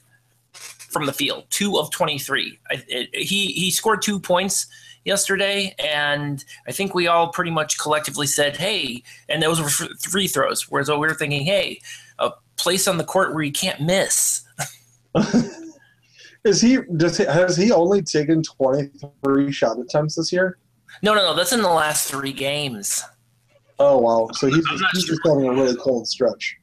from 0.54 1.06
the 1.06 1.14
field, 1.14 1.46
two 1.52 1.78
of 1.78 1.92
twenty 1.92 2.18
three. 2.18 2.60
He 3.14 3.48
he 3.48 3.70
scored 3.70 4.02
two 4.02 4.20
points 4.20 4.66
yesterday, 5.06 5.76
and 5.78 6.44
I 6.68 6.72
think 6.72 6.96
we 6.96 7.06
all 7.06 7.28
pretty 7.30 7.52
much 7.52 7.78
collectively 7.78 8.26
said, 8.26 8.58
"Hey," 8.58 9.04
and 9.30 9.44
those 9.44 9.62
were 9.62 9.70
free 10.00 10.28
throws. 10.28 10.72
Whereas 10.72 10.90
we 10.90 10.98
were 10.98 11.14
thinking, 11.14 11.46
"Hey, 11.46 11.82
a 12.18 12.32
place 12.56 12.88
on 12.88 12.98
the 12.98 13.04
court 13.04 13.36
where 13.36 13.44
you 13.44 13.52
can't 13.52 13.82
miss." 13.82 14.42
Is 16.48 16.62
he 16.62 16.78
does 16.96 17.18
he, 17.18 17.26
has 17.26 17.58
he 17.58 17.72
only 17.72 18.02
taken 18.02 18.42
twenty 18.42 18.90
three 19.24 19.52
shot 19.52 19.78
attempts 19.80 20.16
this 20.16 20.32
year? 20.32 20.58
No, 21.04 21.14
no, 21.14 21.22
no. 21.22 21.36
That's 21.36 21.52
in 21.52 21.62
the 21.62 21.70
last 21.70 22.10
three 22.10 22.34
games. 22.34 23.04
Oh 23.80 23.98
wow! 24.00 24.30
So 24.34 24.48
he's, 24.48 24.66
he's 24.66 24.80
sure. 24.80 25.16
just 25.16 25.22
having 25.26 25.46
a 25.46 25.52
really 25.52 25.76
cold 25.76 26.08
stretch. 26.08 26.56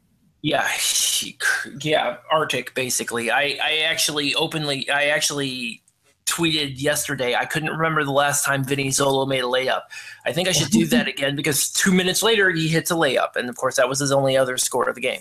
Yeah, 0.42 0.66
he, 0.68 1.38
yeah, 1.83 2.16
Arctic 2.31 2.75
basically. 2.75 3.31
I 3.31 3.59
I 3.62 3.79
actually 3.87 4.35
openly 4.35 4.88
I 4.90 5.05
actually 5.05 5.83
tweeted 6.27 6.81
yesterday. 6.81 7.35
I 7.35 7.44
couldn't 7.44 7.70
remember 7.70 8.03
the 8.05 8.11
last 8.11 8.44
time 8.44 8.64
Vinny 8.64 8.88
Zollo 8.88 9.29
made 9.29 9.44
a 9.44 9.47
layup. 9.47 9.83
I 10.25 10.33
think 10.33 10.49
I 10.49 10.53
should 10.53 10.70
do 10.70 10.87
that 10.87 11.07
again 11.14 11.37
because 11.37 11.70
two 11.70 11.92
minutes 11.92 12.23
later 12.23 12.51
he 12.51 12.68
hits 12.68 12.90
a 12.90 12.94
layup, 12.94 13.37
and 13.37 13.49
of 13.49 13.57
course 13.57 13.77
that 13.77 13.88
was 13.88 14.01
his 14.01 14.12
only 14.12 14.37
other 14.37 14.57
score 14.57 14.88
of 14.88 14.94
the 14.94 15.01
game. 15.01 15.20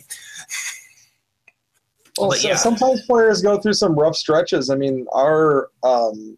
Well, 2.17 2.29
but, 2.29 2.43
yeah. 2.43 2.55
sometimes 2.55 3.05
players 3.05 3.41
go 3.41 3.59
through 3.59 3.73
some 3.73 3.97
rough 3.97 4.15
stretches. 4.15 4.69
I 4.69 4.75
mean, 4.75 5.05
our 5.13 5.69
um, 5.83 6.37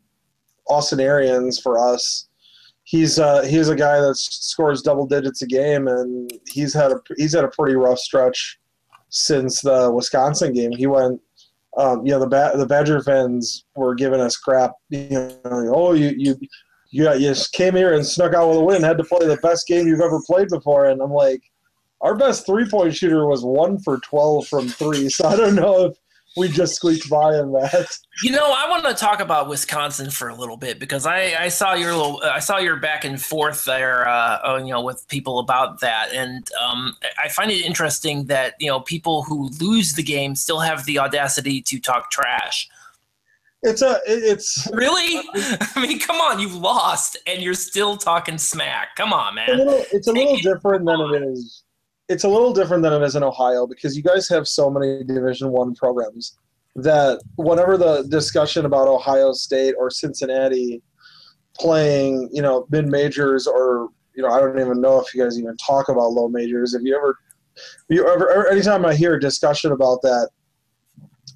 Austin 0.69 0.99
Arians 0.99 1.59
for 1.59 1.77
us, 1.77 2.27
he's 2.83 3.19
uh, 3.19 3.43
he's 3.43 3.69
a 3.69 3.75
guy 3.75 3.99
that 3.99 4.15
scores 4.15 4.81
double 4.81 5.05
digits 5.05 5.41
a 5.41 5.47
game, 5.47 5.88
and 5.88 6.31
he's 6.47 6.73
had 6.73 6.91
a 6.91 7.01
he's 7.17 7.33
had 7.33 7.43
a 7.43 7.49
pretty 7.49 7.75
rough 7.75 7.99
stretch 7.99 8.59
since 9.09 9.61
the 9.61 9.91
Wisconsin 9.91 10.53
game. 10.53 10.71
He 10.71 10.88
went, 10.88 11.19
um, 11.77 12.05
you 12.05 12.11
know, 12.11 12.19
the 12.19 12.27
ba- 12.27 12.53
the 12.55 12.65
Badger 12.65 13.01
fans 13.01 13.65
were 13.75 13.95
giving 13.95 14.21
us 14.21 14.38
crap. 14.38 14.71
You 14.89 15.09
know, 15.09 15.73
oh, 15.75 15.93
you 15.93 16.13
you 16.17 16.38
you, 16.91 17.03
got, 17.03 17.19
you 17.19 17.33
came 17.51 17.75
here 17.75 17.93
and 17.93 18.05
snuck 18.05 18.33
out 18.33 18.47
with 18.47 18.57
a 18.59 18.63
win, 18.63 18.81
had 18.81 18.97
to 18.97 19.03
play 19.03 19.27
the 19.27 19.35
best 19.38 19.67
game 19.67 19.85
you've 19.88 19.99
ever 19.99 20.21
played 20.25 20.47
before, 20.47 20.85
and 20.85 21.01
I'm 21.01 21.11
like 21.11 21.41
our 22.05 22.15
best 22.15 22.45
three 22.45 22.69
point 22.69 22.95
shooter 22.95 23.25
was 23.25 23.43
one 23.43 23.79
for 23.79 23.97
12 23.97 24.47
from 24.47 24.69
three. 24.69 25.09
So 25.09 25.27
I 25.27 25.35
don't 25.35 25.55
know 25.55 25.85
if 25.85 25.97
we 26.37 26.49
just 26.49 26.75
squeaked 26.75 27.09
by 27.09 27.35
in 27.35 27.51
that. 27.53 27.97
You 28.21 28.31
know, 28.31 28.53
I 28.55 28.69
want 28.69 28.85
to 28.85 28.93
talk 28.93 29.21
about 29.21 29.49
Wisconsin 29.49 30.11
for 30.11 30.29
a 30.29 30.35
little 30.35 30.55
bit 30.55 30.77
because 30.77 31.07
I, 31.07 31.33
I 31.39 31.47
saw 31.47 31.73
your 31.73 31.95
little, 31.95 32.21
I 32.23 32.39
saw 32.39 32.59
your 32.59 32.75
back 32.75 33.05
and 33.05 33.19
forth 33.19 33.65
there, 33.65 34.07
uh, 34.07 34.57
you 34.59 34.71
know, 34.71 34.81
with 34.81 35.07
people 35.07 35.39
about 35.39 35.79
that, 35.79 36.09
and 36.13 36.47
um, 36.61 36.95
I 37.21 37.29
find 37.29 37.49
it 37.49 37.65
interesting 37.65 38.25
that 38.25 38.53
you 38.59 38.67
know 38.67 38.81
people 38.81 39.23
who 39.23 39.49
lose 39.59 39.93
the 39.93 40.03
game 40.03 40.35
still 40.35 40.59
have 40.59 40.85
the 40.85 40.99
audacity 40.99 41.61
to 41.63 41.79
talk 41.79 42.11
trash. 42.11 42.69
It's 43.63 43.81
a, 43.81 43.99
it's 44.05 44.67
really. 44.73 45.21
I 45.75 45.87
mean, 45.87 45.99
come 45.99 46.17
on, 46.17 46.39
you've 46.39 46.55
lost 46.55 47.17
and 47.25 47.41
you're 47.41 47.55
still 47.55 47.97
talking 47.97 48.37
smack. 48.37 48.95
Come 48.95 49.11
on, 49.13 49.35
man. 49.35 49.47
It's 49.49 49.59
a 49.59 49.65
little, 49.65 49.85
it's 49.91 50.07
a 50.07 50.11
little 50.11 50.37
different 50.37 50.85
than 50.85 51.01
it 51.01 51.23
is 51.23 51.63
it's 52.07 52.23
a 52.23 52.29
little 52.29 52.53
different 52.53 52.83
than 52.83 52.93
it 52.93 53.03
is 53.03 53.15
in 53.15 53.23
Ohio 53.23 53.65
because 53.65 53.97
you 53.97 54.03
guys 54.03 54.27
have 54.29 54.47
so 54.47 54.69
many 54.69 55.03
Division 55.03 55.49
One 55.51 55.73
programs 55.73 56.37
that 56.75 57.21
whenever 57.37 57.77
the 57.77 58.03
discussion 58.09 58.65
about 58.65 58.87
Ohio 58.87 59.31
State 59.31 59.75
or 59.77 59.89
Cincinnati 59.89 60.81
playing, 61.57 62.29
you 62.31 62.41
know, 62.41 62.67
mid 62.69 62.87
majors 62.87 63.47
or 63.47 63.89
you 64.15 64.23
know, 64.23 64.29
I 64.29 64.39
don't 64.39 64.59
even 64.59 64.81
know 64.81 64.99
if 64.99 65.13
you 65.13 65.23
guys 65.23 65.37
even 65.37 65.55
talk 65.57 65.89
about 65.89 66.13
low 66.13 66.29
majors. 66.29 66.73
If 66.73 66.83
you 66.83 66.95
ever, 66.95 67.17
you 67.89 68.07
ever, 68.07 68.49
anytime 68.49 68.85
I 68.85 68.95
hear 68.95 69.15
a 69.15 69.19
discussion 69.19 69.71
about 69.71 70.01
that 70.03 70.29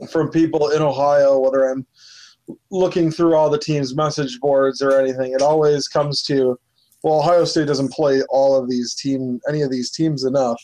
from 0.10 0.29
people 0.29 0.69
in 0.69 0.82
Ohio, 0.82 1.39
whether 1.39 1.69
I'm 1.69 1.86
looking 2.71 3.12
through 3.12 3.36
all 3.36 3.49
the 3.49 3.60
teams' 3.60 3.95
message 3.95 4.39
boards 4.39 4.82
or 4.82 4.97
anything, 4.97 5.34
it 5.34 5.41
always 5.41 5.88
comes 5.88 6.23
to 6.23 6.58
well, 7.03 7.19
Ohio 7.19 7.45
State 7.45 7.67
doesn't 7.67 7.91
play 7.91 8.21
all 8.29 8.55
of 8.55 8.69
these 8.69 8.93
team, 8.93 9.39
any 9.47 9.62
of 9.62 9.71
these 9.71 9.91
teams 9.91 10.25
enough. 10.25 10.62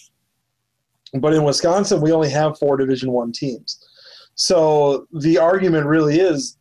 But 1.13 1.33
in 1.33 1.43
Wisconsin, 1.43 2.01
we 2.01 2.11
only 2.11 2.29
have 2.29 2.57
four 2.57 2.75
Division 2.75 3.11
One 3.11 3.31
teams. 3.31 3.79
So 4.35 5.07
the 5.13 5.37
argument 5.37 5.85
really 5.85 6.19
is: 6.19 6.57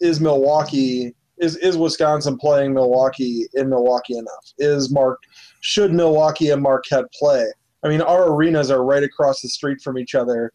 is 0.00 0.20
Milwaukee 0.20 1.14
is 1.38 1.56
is 1.56 1.76
Wisconsin 1.76 2.38
playing 2.38 2.72
Milwaukee 2.72 3.46
in 3.54 3.68
Milwaukee 3.68 4.16
enough? 4.16 4.52
Is 4.58 4.90
Mark 4.90 5.20
should 5.60 5.92
Milwaukee 5.92 6.50
and 6.50 6.62
Marquette 6.62 7.10
play? 7.12 7.46
I 7.84 7.88
mean, 7.88 8.00
our 8.00 8.32
arenas 8.32 8.70
are 8.70 8.84
right 8.84 9.02
across 9.02 9.40
the 9.40 9.48
street 9.48 9.80
from 9.82 9.98
each 9.98 10.14
other, 10.14 10.52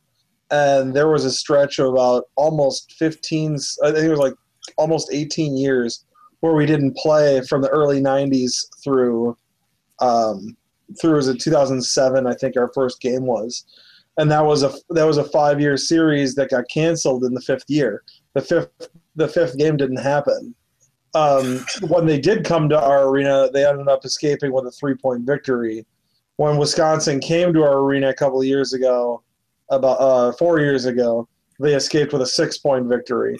and 0.51 0.95
there 0.95 1.09
was 1.09 1.25
a 1.25 1.31
stretch 1.31 1.79
of 1.79 1.93
about 1.93 2.25
almost 2.35 2.93
15. 2.93 3.57
I 3.83 3.91
think 3.91 4.05
it 4.05 4.09
was 4.09 4.19
like 4.19 4.33
almost 4.77 5.09
18 5.11 5.55
years 5.55 6.05
where 6.43 6.55
we 6.55 6.65
didn't 6.65 6.97
play 6.97 7.39
from 7.47 7.61
the 7.61 7.69
early 7.69 8.01
90s 8.01 8.65
through 8.83 9.37
um, 10.01 10.57
through 10.99 11.15
was 11.15 11.29
it 11.29 11.39
2007 11.39 12.27
I 12.27 12.33
think 12.33 12.57
our 12.57 12.69
first 12.73 12.99
game 12.99 13.25
was, 13.25 13.63
and 14.17 14.29
that 14.29 14.43
was 14.43 14.61
a 14.61 14.73
that 14.89 15.05
was 15.05 15.17
a 15.17 15.23
five 15.23 15.61
year 15.61 15.77
series 15.77 16.35
that 16.35 16.49
got 16.49 16.65
canceled 16.67 17.23
in 17.23 17.33
the 17.33 17.39
fifth 17.39 17.63
year. 17.69 18.03
The 18.33 18.41
fifth 18.41 18.89
the 19.15 19.29
fifth 19.29 19.57
game 19.57 19.77
didn't 19.77 20.03
happen. 20.03 20.53
Um, 21.13 21.65
when 21.87 22.05
they 22.05 22.19
did 22.19 22.43
come 22.43 22.67
to 22.67 22.77
our 22.77 23.07
arena, 23.07 23.49
they 23.53 23.65
ended 23.65 23.87
up 23.87 24.03
escaping 24.03 24.51
with 24.51 24.65
a 24.65 24.71
three 24.71 24.95
point 24.95 25.21
victory. 25.21 25.85
When 26.35 26.57
Wisconsin 26.57 27.21
came 27.21 27.53
to 27.53 27.63
our 27.63 27.77
arena 27.77 28.09
a 28.09 28.13
couple 28.13 28.41
of 28.41 28.47
years 28.47 28.73
ago, 28.73 29.23
about 29.69 29.97
uh, 30.01 30.33
four 30.33 30.59
years 30.59 30.87
ago, 30.87 31.25
they 31.61 31.73
escaped 31.73 32.11
with 32.11 32.21
a 32.21 32.27
six 32.27 32.57
point 32.57 32.87
victory. 32.87 33.39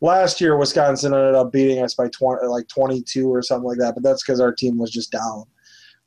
Last 0.00 0.40
year, 0.40 0.56
Wisconsin 0.56 1.14
ended 1.14 1.34
up 1.34 1.52
beating 1.52 1.82
us 1.82 1.94
by 1.94 2.08
20, 2.08 2.46
like 2.48 2.68
22 2.68 3.28
or 3.28 3.42
something 3.42 3.68
like 3.68 3.78
that, 3.78 3.94
but 3.94 4.02
that's 4.02 4.22
because 4.22 4.40
our 4.40 4.52
team 4.52 4.78
was 4.78 4.90
just 4.90 5.12
down. 5.12 5.44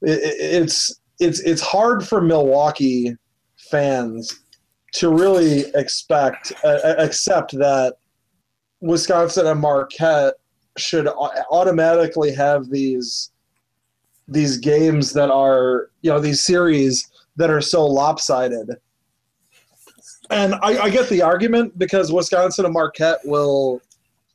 It, 0.01 0.19
it, 0.19 0.63
it's 0.63 0.99
it's 1.19 1.39
it's 1.39 1.61
hard 1.61 2.07
for 2.07 2.21
Milwaukee 2.21 3.15
fans 3.57 4.39
to 4.93 5.09
really 5.09 5.65
expect 5.73 6.53
uh, 6.63 6.95
accept 6.97 7.57
that 7.57 7.95
Wisconsin 8.81 9.47
and 9.47 9.59
Marquette 9.59 10.35
should 10.77 11.07
automatically 11.07 12.31
have 12.31 12.69
these 12.69 13.31
these 14.27 14.57
games 14.57 15.13
that 15.13 15.31
are 15.31 15.89
you 16.01 16.11
know 16.11 16.19
these 16.19 16.45
series 16.45 17.09
that 17.37 17.49
are 17.49 17.61
so 17.61 17.85
lopsided 17.85 18.69
and 20.29 20.55
I, 20.55 20.77
I, 20.83 20.89
get 20.89 21.09
the 21.09 21.21
argument 21.21 21.77
because 21.77 22.11
Wisconsin 22.11 22.65
and 22.65 22.73
Marquette 22.73 23.19
will 23.23 23.81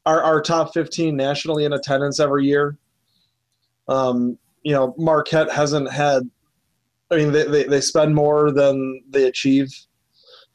are 0.07 0.23
our 0.23 0.41
top 0.41 0.73
15 0.75 1.17
nationally 1.17 1.65
in 1.65 1.73
attendance 1.73 2.19
every 2.19 2.47
year. 2.47 2.77
Um, 3.89 4.39
you 4.63 4.73
know, 4.73 4.95
Marquette 4.99 5.51
hasn't 5.51 5.91
had. 5.91 6.29
I 7.11 7.17
mean, 7.17 7.33
they, 7.33 7.45
they, 7.45 7.65
they 7.65 7.81
spend 7.81 8.15
more 8.15 8.51
than 8.51 9.03
they 9.11 9.25
achieve. 9.25 9.69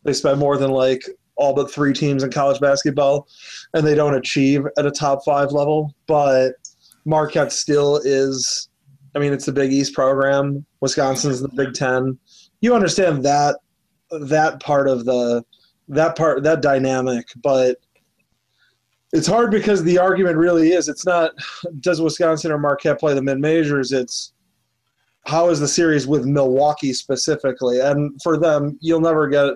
They 0.03 0.13
spend 0.13 0.39
more 0.39 0.57
than 0.57 0.71
like 0.71 1.03
all 1.35 1.53
but 1.53 1.71
three 1.71 1.93
teams 1.93 2.23
in 2.23 2.31
college 2.31 2.59
basketball, 2.59 3.27
and 3.73 3.85
they 3.85 3.93
don't 3.93 4.15
achieve 4.15 4.65
at 4.77 4.85
a 4.85 4.91
top 4.91 5.23
five 5.23 5.51
level. 5.51 5.93
But 6.07 6.53
Marquette 7.05 7.51
still 7.51 8.01
is. 8.03 8.69
I 9.15 9.19
mean, 9.19 9.33
it's 9.33 9.45
the 9.45 9.51
Big 9.51 9.71
East 9.71 9.93
program. 9.93 10.65
Wisconsin's 10.81 11.41
the 11.41 11.49
Big 11.49 11.73
Ten. 11.73 12.17
You 12.61 12.75
understand 12.75 13.23
that 13.23 13.57
that 14.11 14.59
part 14.61 14.87
of 14.87 15.05
the 15.05 15.43
that 15.89 16.17
part 16.17 16.43
that 16.43 16.61
dynamic, 16.61 17.27
but 17.41 17.77
it's 19.13 19.27
hard 19.27 19.51
because 19.51 19.83
the 19.83 19.97
argument 19.97 20.37
really 20.37 20.71
is 20.71 20.89
it's 20.89 21.05
not 21.05 21.31
does 21.79 22.01
Wisconsin 22.01 22.51
or 22.51 22.57
Marquette 22.57 22.99
play 22.99 23.13
the 23.13 23.21
mid 23.21 23.39
majors? 23.39 23.91
It's 23.91 24.33
how 25.25 25.49
is 25.49 25.59
the 25.59 25.67
series 25.67 26.07
with 26.07 26.25
Milwaukee 26.25 26.93
specifically? 26.93 27.79
And 27.79 28.19
for 28.23 28.37
them, 28.37 28.77
you'll 28.81 29.01
never 29.01 29.27
get 29.27 29.53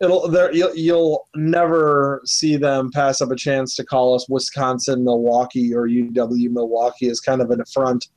it'll 0.00 0.28
there 0.28 0.52
you'll, 0.52 0.74
you'll 0.74 1.28
never 1.34 2.20
see 2.24 2.56
them 2.56 2.90
pass 2.92 3.20
up 3.20 3.30
a 3.30 3.36
chance 3.36 3.74
to 3.76 3.84
call 3.84 4.14
us 4.14 4.28
Wisconsin 4.28 5.04
Milwaukee 5.04 5.74
or 5.74 5.88
UW 5.88 6.50
Milwaukee 6.50 7.08
as 7.08 7.20
kind 7.20 7.40
of 7.40 7.50
an 7.50 7.60
affront 7.60 8.08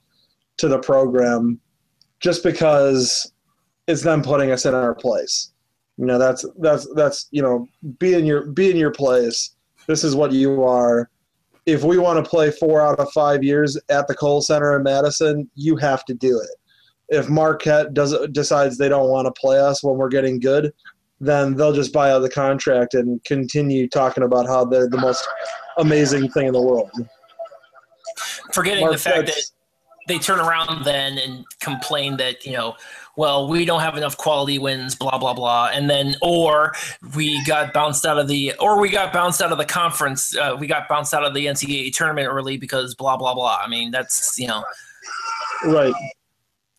to 0.57 0.67
the 0.67 0.79
program 0.79 1.59
just 2.19 2.43
because 2.43 3.31
it's 3.87 4.03
them 4.03 4.21
putting 4.21 4.51
us 4.51 4.65
in 4.65 4.75
our 4.75 4.93
place. 4.93 5.51
You 5.99 6.05
know, 6.05 6.17
that's 6.17 6.45
that's 6.59 6.87
that's 6.95 7.27
you 7.31 7.41
know, 7.41 7.67
be 7.99 8.13
in 8.13 8.25
your 8.25 8.45
be 8.45 8.71
in 8.71 8.77
your 8.77 8.91
place. 8.91 9.55
This 9.85 10.05
is 10.05 10.15
what 10.15 10.31
you 10.31 10.63
are. 10.63 11.09
If 11.65 11.83
we 11.83 11.97
want 11.97 12.23
to 12.23 12.27
play 12.27 12.51
four 12.51 12.81
out 12.81 12.99
of 12.99 13.11
five 13.11 13.43
years 13.43 13.77
at 13.89 14.07
the 14.07 14.15
Kohl 14.15 14.41
Center 14.41 14.77
in 14.77 14.83
Madison, 14.83 15.49
you 15.55 15.75
have 15.75 16.05
to 16.05 16.13
do 16.13 16.39
it. 16.39 16.49
If 17.09 17.27
Marquette 17.27 17.93
does 17.93 18.15
decides 18.29 18.77
they 18.77 18.87
don't 18.87 19.09
want 19.09 19.25
to 19.25 19.31
play 19.39 19.59
us 19.59 19.83
when 19.83 19.97
we're 19.97 20.07
getting 20.07 20.39
good, 20.39 20.71
then 21.19 21.55
they'll 21.55 21.73
just 21.73 21.91
buy 21.91 22.11
out 22.11 22.19
the 22.19 22.29
contract 22.29 22.93
and 22.93 23.21
continue 23.25 23.89
talking 23.89 24.23
about 24.23 24.47
how 24.47 24.63
they're 24.63 24.87
the 24.87 24.97
most 24.97 25.27
amazing 25.79 26.29
thing 26.29 26.47
in 26.47 26.53
the 26.53 26.61
world. 26.61 26.91
Forgetting 28.53 28.85
Marquette's, 28.85 29.03
the 29.03 29.09
fact 29.09 29.27
that 29.27 29.51
they 30.07 30.17
turn 30.17 30.39
around 30.39 30.85
then 30.85 31.17
and 31.17 31.45
complain 31.59 32.15
that 32.17 32.45
you 32.45 32.53
know 32.53 32.75
well, 33.19 33.49
we 33.49 33.65
don't 33.65 33.81
have 33.81 33.97
enough 33.97 34.15
quality 34.15 34.57
wins, 34.59 34.95
blah 34.95 35.17
blah 35.17 35.33
blah, 35.33 35.69
and 35.73 35.89
then 35.89 36.15
or 36.21 36.71
we 37.17 37.43
got 37.43 37.73
bounced 37.73 38.05
out 38.05 38.17
of 38.17 38.29
the 38.29 38.53
or 38.61 38.79
we 38.79 38.87
got 38.87 39.11
bounced 39.11 39.41
out 39.41 39.51
of 39.51 39.57
the 39.57 39.65
conference, 39.65 40.33
uh, 40.37 40.55
we 40.57 40.67
got 40.67 40.87
bounced 40.87 41.13
out 41.13 41.25
of 41.25 41.33
the 41.33 41.45
NCAA 41.45 41.93
tournament 41.93 42.29
early 42.31 42.55
because 42.55 42.95
blah 42.95 43.17
blah 43.17 43.33
blah. 43.33 43.59
I 43.61 43.67
mean, 43.67 43.91
that's 43.91 44.39
you 44.39 44.47
know, 44.47 44.63
right. 45.65 45.93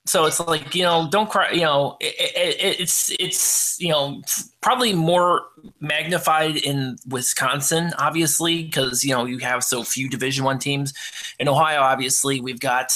So 0.06 0.24
it's 0.24 0.40
like 0.40 0.74
you 0.74 0.82
know, 0.82 1.08
don't 1.10 1.28
cry. 1.28 1.50
You 1.50 1.60
know, 1.60 1.98
it, 2.00 2.14
it, 2.18 2.80
it's 2.80 3.14
it's 3.20 3.78
you 3.78 3.90
know 3.90 4.22
probably 4.62 4.94
more 4.94 5.42
magnified 5.80 6.56
in 6.56 6.96
Wisconsin, 7.06 7.92
obviously, 7.98 8.62
because 8.62 9.04
you 9.04 9.14
know 9.14 9.26
you 9.26 9.40
have 9.40 9.62
so 9.62 9.84
few 9.84 10.08
Division 10.08 10.46
One 10.46 10.58
teams. 10.58 10.94
In 11.38 11.48
Ohio, 11.48 11.82
obviously, 11.82 12.40
we've 12.40 12.60
got 12.60 12.94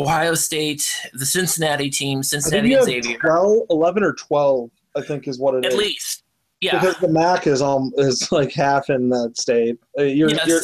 Ohio 0.00 0.34
State, 0.34 0.90
the 1.14 1.26
Cincinnati 1.26 1.90
team, 1.90 2.22
Cincinnati 2.22 2.74
and 2.74 2.84
Xavier. 2.84 3.18
12, 3.18 3.66
11 3.70 4.02
or 4.02 4.14
12, 4.14 4.70
I 4.96 5.02
think 5.02 5.28
is 5.28 5.38
what 5.38 5.54
it 5.54 5.64
At 5.64 5.72
is. 5.72 5.74
At 5.74 5.78
least. 5.78 6.22
Yeah. 6.60 6.80
Because 6.80 6.96
the 6.98 7.08
MAC 7.08 7.46
is 7.46 7.62
um 7.62 7.92
is 7.96 8.30
like 8.32 8.52
half 8.52 8.90
in 8.90 9.08
that 9.10 9.36
state. 9.36 9.78
Uh, 9.98 10.02
you're, 10.02 10.30
yes. 10.30 10.46
you're 10.46 10.60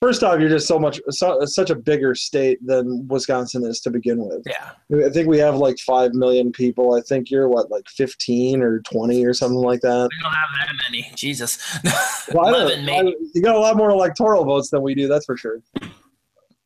first 0.00 0.22
off, 0.22 0.40
you're 0.40 0.48
just 0.48 0.66
so 0.66 0.78
much 0.78 1.00
so, 1.10 1.44
such 1.44 1.70
a 1.70 1.74
bigger 1.74 2.14
state 2.14 2.64
than 2.66 3.06
Wisconsin 3.08 3.64
is 3.64 3.80
to 3.80 3.90
begin 3.90 4.24
with. 4.24 4.42
Yeah. 4.46 5.06
I 5.06 5.10
think 5.10 5.28
we 5.28 5.38
have 5.38 5.56
like 5.56 5.78
five 5.80 6.14
million 6.14 6.52
people. 6.52 6.94
I 6.94 7.00
think 7.00 7.30
you're 7.30 7.48
what 7.48 7.70
like 7.70 7.88
15 7.88 8.62
or 8.62 8.80
20 8.80 9.24
or 9.24 9.34
something 9.34 9.58
like 9.58 9.80
that. 9.80 10.08
We 10.10 10.22
don't 10.22 10.32
have 10.32 10.48
that 10.60 10.74
many. 10.90 11.10
Jesus. 11.14 11.58
well, 12.32 12.48
11, 12.48 12.84
maybe. 12.84 13.14
you 13.34 13.42
got 13.42 13.56
a 13.56 13.60
lot 13.60 13.76
more 13.76 13.90
electoral 13.90 14.44
votes 14.44 14.70
than 14.70 14.82
we 14.82 14.94
do. 14.94 15.08
That's 15.08 15.26
for 15.26 15.36
sure. 15.36 15.60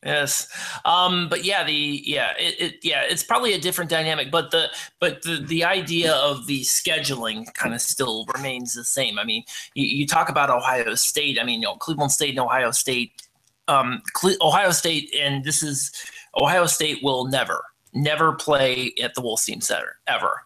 Yes, 0.04 0.48
um, 0.84 1.28
but 1.28 1.44
yeah, 1.44 1.62
the 1.62 1.72
yeah, 2.04 2.32
it, 2.36 2.60
it, 2.60 2.74
yeah, 2.82 3.02
it's 3.02 3.22
probably 3.22 3.52
a 3.52 3.60
different 3.60 3.88
dynamic, 3.88 4.32
but 4.32 4.50
the 4.50 4.68
but 4.98 5.22
the 5.22 5.36
the 5.36 5.64
idea 5.64 6.12
of 6.14 6.48
the 6.48 6.62
scheduling 6.62 7.52
kind 7.54 7.72
of 7.72 7.80
still 7.80 8.26
remains 8.34 8.74
the 8.74 8.82
same. 8.82 9.16
I 9.16 9.24
mean, 9.24 9.44
you, 9.74 9.84
you 9.84 10.06
talk 10.06 10.28
about 10.28 10.50
Ohio 10.50 10.96
State. 10.96 11.38
I 11.40 11.44
mean, 11.44 11.60
you 11.60 11.68
know, 11.68 11.76
Cleveland 11.76 12.10
State 12.10 12.30
and 12.30 12.40
Ohio 12.40 12.72
State, 12.72 13.28
um, 13.68 14.02
Cle- 14.12 14.36
Ohio 14.40 14.72
State, 14.72 15.14
and 15.16 15.44
this 15.44 15.62
is 15.62 15.92
Ohio 16.36 16.66
State 16.66 16.98
will 17.04 17.26
never 17.26 17.62
never 17.94 18.32
play 18.32 18.92
at 19.02 19.14
the 19.14 19.20
Wolstein 19.20 19.62
Center 19.62 19.96
ever. 20.06 20.42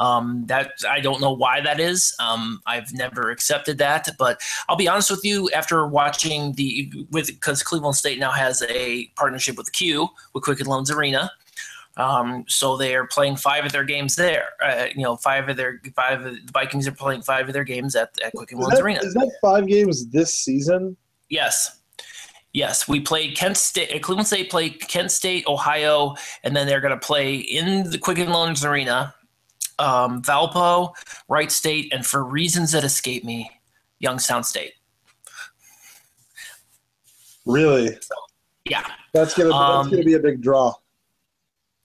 Um, 0.00 0.44
that 0.46 0.72
I 0.88 1.00
don't 1.00 1.20
know 1.20 1.32
why 1.32 1.60
that 1.60 1.78
is. 1.78 2.16
Um, 2.18 2.62
I've 2.66 2.92
never 2.92 3.30
accepted 3.30 3.78
that, 3.78 4.08
but 4.18 4.40
I'll 4.68 4.76
be 4.76 4.88
honest 4.88 5.10
with 5.10 5.24
you. 5.24 5.50
After 5.50 5.86
watching 5.86 6.52
the 6.52 6.90
with 7.10 7.26
because 7.26 7.62
Cleveland 7.62 7.96
State 7.96 8.18
now 8.18 8.32
has 8.32 8.62
a 8.68 9.06
partnership 9.16 9.56
with 9.58 9.70
Q 9.72 10.08
with 10.32 10.42
Quicken 10.42 10.66
Loans 10.66 10.90
Arena, 10.90 11.30
um, 11.96 12.44
so 12.48 12.76
they 12.76 12.94
are 12.94 13.06
playing 13.06 13.36
five 13.36 13.66
of 13.66 13.72
their 13.72 13.84
games 13.84 14.16
there. 14.16 14.48
Uh, 14.64 14.86
you 14.94 15.02
know, 15.02 15.16
five 15.16 15.48
of 15.48 15.56
their 15.56 15.80
five 15.94 16.24
of 16.24 16.32
the 16.32 16.52
Vikings 16.52 16.88
are 16.88 16.92
playing 16.92 17.22
five 17.22 17.46
of 17.46 17.52
their 17.52 17.64
games 17.64 17.94
at, 17.94 18.10
at 18.24 18.32
Quicken 18.32 18.58
Loans 18.58 18.74
that, 18.74 18.82
Arena. 18.82 19.00
Is 19.00 19.14
that 19.14 19.30
five 19.42 19.66
games 19.66 20.08
this 20.08 20.32
season? 20.32 20.96
Yes. 21.28 21.76
Yes, 22.52 22.88
we 22.88 22.98
played 22.98 23.36
Kent 23.36 23.56
State. 23.56 24.02
Cleveland 24.02 24.26
State 24.26 24.50
played 24.50 24.80
Kent 24.88 25.12
State, 25.12 25.46
Ohio, 25.46 26.16
and 26.42 26.56
then 26.56 26.66
they're 26.66 26.80
going 26.80 26.98
to 26.98 27.06
play 27.06 27.36
in 27.36 27.88
the 27.88 27.98
Quicken 27.98 28.30
Loans 28.30 28.64
Arena 28.64 29.14
um, 29.80 30.22
Valpo, 30.22 30.94
Wright 31.28 31.50
State, 31.50 31.92
and 31.92 32.04
for 32.04 32.24
reasons 32.24 32.72
that 32.72 32.84
escape 32.84 33.24
me, 33.24 33.50
Youngstown 33.98 34.44
State. 34.44 34.74
Really? 37.46 37.88
So, 38.00 38.14
yeah. 38.64 38.84
That's 39.12 39.34
gonna 39.34 39.52
um, 39.52 39.84
that's 39.84 39.96
gonna 39.96 40.04
be 40.04 40.14
a 40.14 40.20
big 40.20 40.40
draw. 40.40 40.74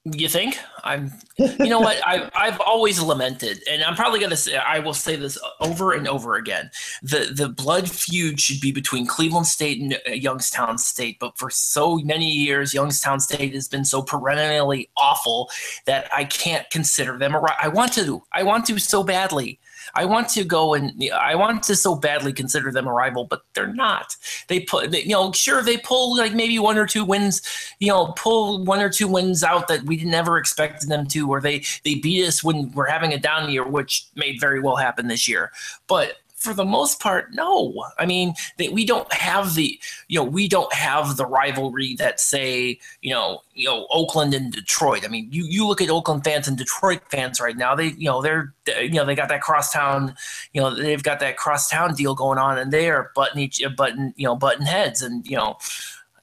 You 0.05 0.29
think? 0.29 0.57
I'm. 0.83 1.11
You 1.37 1.67
know 1.67 1.81
what? 1.81 1.97
I 2.07 2.29
I've 2.33 2.61
always 2.61 3.01
lamented, 3.01 3.61
and 3.69 3.83
I'm 3.83 3.95
probably 3.95 4.21
gonna 4.21 4.37
say 4.37 4.55
I 4.55 4.79
will 4.79 4.93
say 4.93 5.17
this 5.17 5.37
over 5.59 5.91
and 5.91 6.07
over 6.07 6.35
again. 6.35 6.71
The 7.03 7.33
the 7.35 7.49
blood 7.49 7.91
feud 7.91 8.39
should 8.39 8.61
be 8.61 8.71
between 8.71 9.05
Cleveland 9.05 9.47
State 9.47 9.81
and 9.81 9.99
uh, 10.07 10.11
Youngstown 10.11 10.77
State, 10.77 11.17
but 11.19 11.37
for 11.37 11.49
so 11.49 11.97
many 11.97 12.29
years, 12.29 12.73
Youngstown 12.73 13.19
State 13.19 13.53
has 13.53 13.67
been 13.67 13.83
so 13.83 14.01
perennially 14.01 14.89
awful 14.95 15.49
that 15.87 16.09
I 16.13 16.23
can't 16.23 16.69
consider 16.69 17.17
them 17.17 17.35
a. 17.35 17.41
I 17.61 17.67
want 17.67 17.91
to. 17.93 18.23
I 18.31 18.43
want 18.43 18.65
to 18.67 18.77
so 18.79 19.03
badly. 19.03 19.59
I 19.93 20.05
want 20.05 20.29
to 20.29 20.43
go 20.43 20.73
and 20.73 21.03
I 21.13 21.35
want 21.35 21.63
to 21.63 21.75
so 21.75 21.95
badly 21.95 22.33
consider 22.33 22.71
them 22.71 22.87
a 22.87 22.93
rival, 22.93 23.25
but 23.25 23.43
they're 23.53 23.73
not. 23.73 24.15
They 24.47 24.61
put, 24.61 24.91
they, 24.91 25.03
you 25.03 25.11
know, 25.11 25.31
sure 25.31 25.61
they 25.61 25.77
pull 25.77 26.17
like 26.17 26.33
maybe 26.33 26.57
one 26.59 26.77
or 26.77 26.87
two 26.87 27.05
wins, 27.05 27.41
you 27.79 27.89
know, 27.89 28.13
pull 28.17 28.63
one 28.63 28.81
or 28.81 28.89
two 28.89 29.07
wins 29.07 29.43
out 29.43 29.67
that 29.67 29.83
we 29.83 30.03
never 30.03 30.37
expected 30.37 30.89
them 30.89 31.07
to, 31.07 31.29
or 31.29 31.39
they 31.39 31.63
they 31.83 31.95
beat 31.95 32.25
us 32.25 32.43
when 32.43 32.71
we're 32.71 32.89
having 32.89 33.13
a 33.13 33.19
down 33.19 33.49
year, 33.49 33.67
which 33.67 34.07
may 34.15 34.37
very 34.37 34.59
well 34.59 34.75
happen 34.75 35.07
this 35.07 35.27
year. 35.27 35.51
But 35.87 36.17
for 36.45 36.53
the 36.53 36.63
most 36.63 37.01
part, 37.01 37.33
no. 37.33 37.73
I 37.97 38.05
mean, 38.05 38.33
they, 38.57 38.69
we 38.69 38.85
don't 38.85 39.11
have 39.11 39.55
the, 39.55 39.79
you 40.07 40.19
know, 40.19 40.23
we 40.23 40.47
don't 40.47 40.71
have 40.73 41.17
the 41.17 41.25
rivalry 41.25 41.95
that 41.95 42.19
say, 42.19 42.79
you 43.01 43.13
know, 43.13 43.41
you 43.53 43.67
know, 43.67 43.87
Oakland 43.89 44.33
and 44.33 44.53
Detroit. 44.53 45.03
I 45.03 45.09
mean, 45.09 45.27
you, 45.31 45.45
you 45.45 45.67
look 45.67 45.81
at 45.81 45.89
Oakland 45.89 46.23
fans 46.23 46.47
and 46.47 46.57
Detroit 46.57 47.01
fans 47.09 47.41
right 47.41 47.57
now. 47.57 47.75
They, 47.75 47.87
you 47.87 48.05
know, 48.05 48.21
they're, 48.21 48.53
you 48.79 48.91
know, 48.91 49.05
they 49.05 49.15
got 49.15 49.29
that 49.29 49.41
crosstown, 49.41 50.15
you 50.53 50.61
know, 50.61 50.73
they've 50.73 51.03
got 51.03 51.19
that 51.19 51.37
crosstown 51.37 51.93
deal 51.95 52.15
going 52.15 52.37
on, 52.37 52.57
and 52.57 52.71
they 52.71 52.89
are 52.89 53.11
button 53.15 53.39
each 53.39 53.61
button, 53.75 54.13
you 54.15 54.25
know, 54.25 54.35
button 54.35 54.65
heads, 54.65 55.01
and 55.01 55.25
you 55.27 55.37
know, 55.37 55.57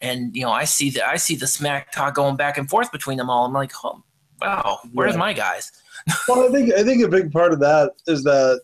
and 0.01 0.35
you 0.37 0.43
know, 0.43 0.51
I 0.51 0.65
see 0.65 0.91
the 0.91 1.07
I 1.07 1.17
see 1.17 1.37
the 1.37 1.47
smack 1.47 1.93
talk 1.93 2.15
going 2.15 2.37
back 2.37 2.59
and 2.59 2.69
forth 2.69 2.93
between 2.93 3.19
them 3.19 3.31
all. 3.31 3.45
I'm 3.45 3.53
like, 3.53 3.73
oh, 3.85 4.03
wow, 4.41 4.81
where's 4.93 5.15
yeah. 5.15 5.19
my 5.19 5.33
guys? 5.33 5.73
well, 6.29 6.49
I 6.49 6.53
think 6.53 6.73
I 6.75 6.83
think 6.83 7.03
a 7.03 7.09
big 7.09 7.33
part 7.33 7.53
of 7.53 7.61
that 7.61 7.93
is 8.07 8.25
that 8.25 8.63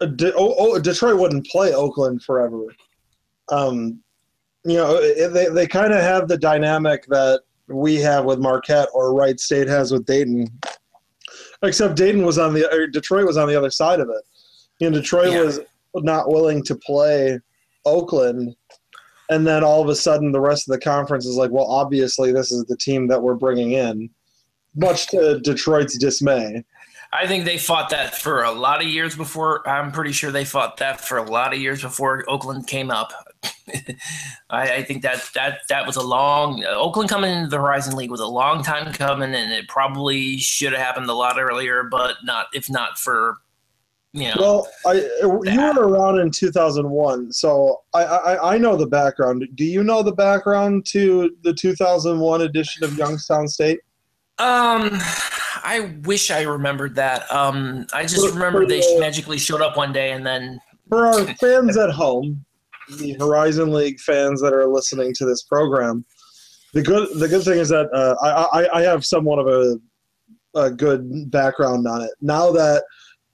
De- 0.00 0.34
oh, 0.34 0.54
oh, 0.58 0.78
Detroit 0.78 1.18
wouldn't 1.18 1.46
play 1.46 1.74
Oakland 1.74 2.22
forever. 2.22 2.66
Um, 3.50 4.00
you 4.64 4.76
know, 4.76 5.00
they 5.30 5.48
they 5.48 5.66
kind 5.66 5.92
of 5.92 6.00
have 6.00 6.28
the 6.28 6.36
dynamic 6.36 7.06
that 7.06 7.40
we 7.68 7.96
have 7.96 8.24
with 8.24 8.38
Marquette 8.38 8.88
or 8.94 9.14
Wright 9.14 9.38
State 9.40 9.68
has 9.68 9.92
with 9.92 10.06
Dayton, 10.06 10.46
except 11.62 11.96
Dayton 11.96 12.24
was 12.24 12.38
on 12.38 12.54
the 12.54 12.72
or 12.72 12.86
Detroit 12.86 13.26
was 13.26 13.36
on 13.36 13.48
the 13.48 13.56
other 13.56 13.70
side 13.70 14.00
of 14.00 14.08
it. 14.08 14.22
You 14.78 14.90
know, 14.90 15.00
Detroit 15.00 15.32
yeah. 15.32 15.42
was 15.42 15.60
not 15.94 16.28
willing 16.28 16.62
to 16.64 16.76
play 16.76 17.40
Oakland, 17.84 18.54
and 19.30 19.46
then 19.46 19.64
all 19.64 19.82
of 19.82 19.88
a 19.88 19.96
sudden 19.96 20.32
the 20.32 20.40
rest 20.40 20.68
of 20.68 20.72
the 20.72 20.80
conference 20.80 21.26
is 21.26 21.36
like, 21.36 21.50
well, 21.50 21.66
obviously 21.66 22.32
this 22.32 22.52
is 22.52 22.64
the 22.66 22.76
team 22.76 23.08
that 23.08 23.22
we're 23.22 23.34
bringing 23.34 23.72
in, 23.72 24.10
much 24.76 25.08
to 25.08 25.40
Detroit's 25.40 25.98
dismay. 25.98 26.64
I 27.12 27.26
think 27.26 27.44
they 27.44 27.56
fought 27.56 27.90
that 27.90 28.14
for 28.14 28.42
a 28.42 28.52
lot 28.52 28.82
of 28.82 28.88
years 28.88 29.16
before. 29.16 29.66
I'm 29.66 29.92
pretty 29.92 30.12
sure 30.12 30.30
they 30.30 30.44
fought 30.44 30.76
that 30.78 31.00
for 31.00 31.16
a 31.16 31.22
lot 31.22 31.54
of 31.54 31.60
years 31.60 31.80
before 31.80 32.24
Oakland 32.28 32.66
came 32.66 32.90
up. 32.90 33.12
I, 34.50 34.76
I, 34.76 34.82
think 34.82 35.02
that 35.02 35.28
that 35.34 35.60
that 35.68 35.86
was 35.86 35.96
a 35.96 36.02
long 36.02 36.64
Oakland 36.64 37.08
coming 37.08 37.32
into 37.32 37.48
the 37.48 37.58
Horizon 37.58 37.96
League 37.96 38.10
was 38.10 38.20
a 38.20 38.26
long 38.26 38.62
time 38.62 38.92
coming, 38.92 39.34
and 39.34 39.52
it 39.52 39.68
probably 39.68 40.38
should 40.38 40.72
have 40.72 40.82
happened 40.82 41.08
a 41.08 41.14
lot 41.14 41.38
earlier, 41.38 41.84
but 41.84 42.16
not 42.24 42.46
if 42.52 42.68
not 42.68 42.98
for 42.98 43.36
you 44.12 44.28
know. 44.28 44.36
Well, 44.38 44.68
I 44.86 45.08
you 45.22 45.28
were 45.28 45.88
around 45.88 46.18
in 46.18 46.30
2001, 46.30 47.32
so 47.32 47.82
I, 47.94 48.04
I 48.04 48.54
I 48.54 48.58
know 48.58 48.76
the 48.76 48.86
background. 48.86 49.46
Do 49.54 49.64
you 49.64 49.84
know 49.84 50.02
the 50.02 50.12
background 50.12 50.84
to 50.86 51.30
the 51.42 51.54
2001 51.54 52.42
edition 52.42 52.84
of 52.84 52.96
Youngstown 52.98 53.48
State? 53.48 53.80
Um, 54.38 54.98
I 55.62 55.94
wish 56.04 56.30
I 56.30 56.42
remembered 56.42 56.94
that. 56.96 57.30
Um, 57.32 57.86
I 57.92 58.02
just 58.02 58.26
for, 58.26 58.32
remember 58.32 58.62
for 58.62 58.66
they 58.66 58.80
the, 58.80 59.00
magically 59.00 59.38
showed 59.38 59.60
up 59.60 59.76
one 59.76 59.92
day 59.92 60.12
and 60.12 60.26
then. 60.26 60.60
For 60.88 61.06
our 61.06 61.26
fans 61.34 61.76
at 61.76 61.90
home, 61.90 62.44
the 62.98 63.14
Horizon 63.14 63.72
League 63.72 64.00
fans 64.00 64.40
that 64.40 64.54
are 64.54 64.66
listening 64.66 65.12
to 65.14 65.26
this 65.26 65.42
program, 65.42 66.04
the 66.72 66.82
good 66.82 67.08
the 67.18 67.28
good 67.28 67.42
thing 67.42 67.58
is 67.58 67.68
that 67.68 67.92
uh, 67.92 68.14
I, 68.22 68.62
I, 68.62 68.78
I 68.78 68.82
have 68.82 69.04
somewhat 69.04 69.38
of 69.38 69.46
a 69.46 69.78
a 70.54 70.70
good 70.70 71.30
background 71.30 71.86
on 71.86 72.02
it. 72.02 72.10
Now 72.20 72.50
that 72.52 72.84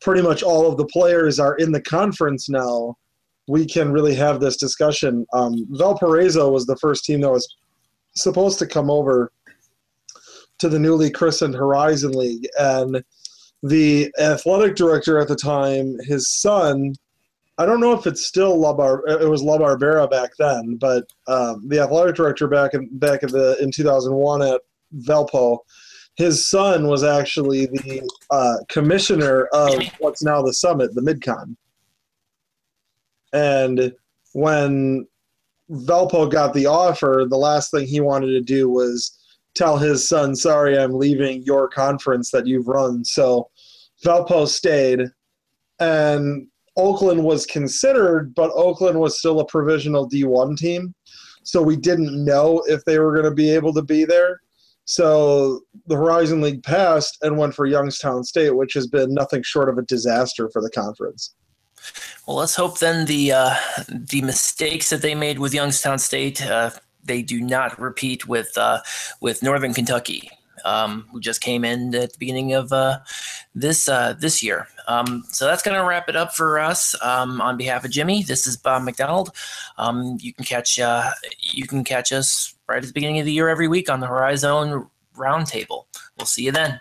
pretty 0.01 0.23
much 0.23 0.43
all 0.43 0.71
of 0.71 0.77
the 0.77 0.87
players 0.87 1.39
are 1.39 1.55
in 1.57 1.73
the 1.73 1.81
conference 1.81 2.49
now, 2.49 2.97
we 3.49 3.67
can 3.67 3.93
really 3.93 4.15
have 4.15 4.41
this 4.41 4.57
discussion. 4.57 5.27
Um, 5.33 5.67
Valparaiso 5.71 6.51
was 6.51 6.67
the 6.67 6.77
first 6.77 7.05
team 7.05 7.21
that 7.21 7.31
was 7.31 7.49
supposed 8.15 8.59
to 8.59 8.67
come 8.67 8.91
over 8.91 9.33
to 10.59 10.69
the 10.69 10.79
newly 10.79 11.11
christened 11.11 11.55
Horizon 11.55 12.13
League. 12.13 12.47
And 12.59 13.03
the 13.63 14.13
athletic 14.21 14.77
director 14.77 15.19
at 15.19 15.29
the 15.29 15.37
time, 15.37 15.97
his 16.01 16.31
son, 16.31 16.95
I 17.59 17.67
don't 17.67 17.81
know 17.81 17.93
if 17.93 18.07
it's 18.07 18.27
still 18.27 18.59
La 18.59 18.73
Bar- 18.73 19.07
it 19.07 19.29
was 19.29 19.43
La 19.43 19.59
Barbera 19.59 20.11
back 20.11 20.33
then, 20.39 20.77
but 20.77 21.05
um, 21.27 21.67
the 21.69 21.81
athletic 21.81 22.17
director 22.17 22.49
back 22.49 22.75
in 22.75 22.89
back 22.99 23.23
in 23.23 23.31
the 23.31 23.57
in 23.61 23.71
2001 23.71 24.43
at 24.43 24.61
Valpo, 24.99 25.59
his 26.17 26.47
son 26.47 26.89
was 26.89 27.05
actually 27.05 27.67
the 27.67 28.09
uh, 28.31 28.57
commissioner 28.69 29.47
of 29.53 29.83
what's 29.99 30.23
now 30.23 30.43
the 30.43 30.53
summit, 30.53 30.95
the 30.95 31.01
MidCon. 31.01 31.57
And 33.33 33.93
when 34.33 35.07
Valpo 35.71 36.31
got 36.31 36.55
the 36.55 36.67
offer, 36.67 37.25
the 37.29 37.37
last 37.37 37.71
thing 37.71 37.87
he 37.87 38.01
wanted 38.01 38.29
to 38.29 38.41
do 38.41 38.69
was 38.69 39.19
tell 39.55 39.79
his 39.79 40.09
son, 40.09 40.35
sorry, 40.35 40.79
I'm 40.79 40.93
leaving 40.93 41.43
your 41.43 41.69
conference 41.69 42.31
that 42.31 42.47
you've 42.47 42.69
run. 42.69 43.05
So 43.05 43.49
Valpo 44.05 44.47
stayed, 44.47 45.03
and 45.79 46.47
Oakland 46.77 47.23
was 47.23 47.47
considered, 47.47 48.35
but 48.35 48.51
Oakland 48.55 48.99
was 48.99 49.19
still 49.19 49.41
a 49.41 49.47
provisional 49.47 50.09
D1 50.09 50.57
team. 50.57 50.95
So 51.45 51.63
we 51.63 51.77
didn't 51.77 52.25
know 52.25 52.63
if 52.67 52.85
they 52.85 52.99
were 52.99 53.13
going 53.13 53.27
to 53.27 53.35
be 53.35 53.51
able 53.51 53.73
to 53.75 53.83
be 53.83 54.05
there. 54.05 54.41
So 54.87 55.61
the 55.87 55.97
Horizon 55.97 56.41
League 56.41 56.63
passed 56.63 57.19
and 57.23 57.39
went 57.39 57.55
for 57.55 57.67
Youngstown 57.67 58.25
State, 58.25 58.55
which 58.57 58.75
has 58.75 58.87
been 58.87 59.15
nothing 59.15 59.43
short 59.43 59.69
of 59.69 59.79
a 59.79 59.83
disaster 59.83 60.51
for 60.53 60.61
the 60.61 60.71
conference. 60.71 61.35
Well, 62.27 62.37
let's 62.37 62.57
hope 62.57 62.79
then 62.79 63.07
the 63.07 63.33
uh, 63.33 63.55
the 63.89 64.23
mistakes 64.23 64.91
that 64.91 65.03
they 65.03 65.15
made 65.15 65.39
with 65.39 65.53
Youngstown 65.53 65.99
State 65.99 66.45
uh, 66.45 66.71
they 67.05 67.23
do 67.23 67.41
not 67.41 67.79
repeat 67.79 68.27
with 68.27 68.57
uh, 68.57 68.81
with 69.21 69.43
Northern 69.43 69.75
Kentucky, 69.75 70.31
um, 70.65 71.07
who 71.13 71.21
just 71.21 71.41
came 71.41 71.65
in 71.65 71.95
at 71.95 72.13
the 72.13 72.19
beginning 72.19 72.55
of 72.55 72.73
uh, 72.73 72.99
this 73.55 73.89
uh, 73.89 74.15
this 74.19 74.43
year. 74.43 74.69
Um, 74.87 75.25
so 75.29 75.47
that's 75.47 75.63
going 75.63 75.79
to 75.79 75.87
wrap 75.87 76.09
it 76.09 76.17
up 76.17 76.35
for 76.35 76.59
us. 76.59 76.95
Um, 77.03 77.41
on 77.41 77.57
behalf 77.57 77.85
of 77.85 77.91
Jimmy, 77.91 78.23
this 78.23 78.47
is 78.47 78.57
Bob 78.57 78.83
McDonald. 78.83 79.31
Um, 79.79 80.19
you 80.21 80.33
can 80.35 80.45
catch 80.45 80.79
uh, 80.79 81.11
you 81.41 81.67
can 81.67 81.85
catch 81.85 82.13
us 82.13 82.55
right 82.69 82.79
at 82.79 82.87
the 82.87 82.93
beginning 82.93 83.19
of 83.19 83.27
the 83.27 83.33
year 83.33 83.49
every 83.49 83.69
week 83.69 83.91
on 83.91 84.01
the 84.01 84.07
Horizon 84.07 84.87
Roundtable. 85.17 85.85
We'll 86.19 86.27
see 86.27 86.45
you 86.45 86.53
then. 86.53 86.81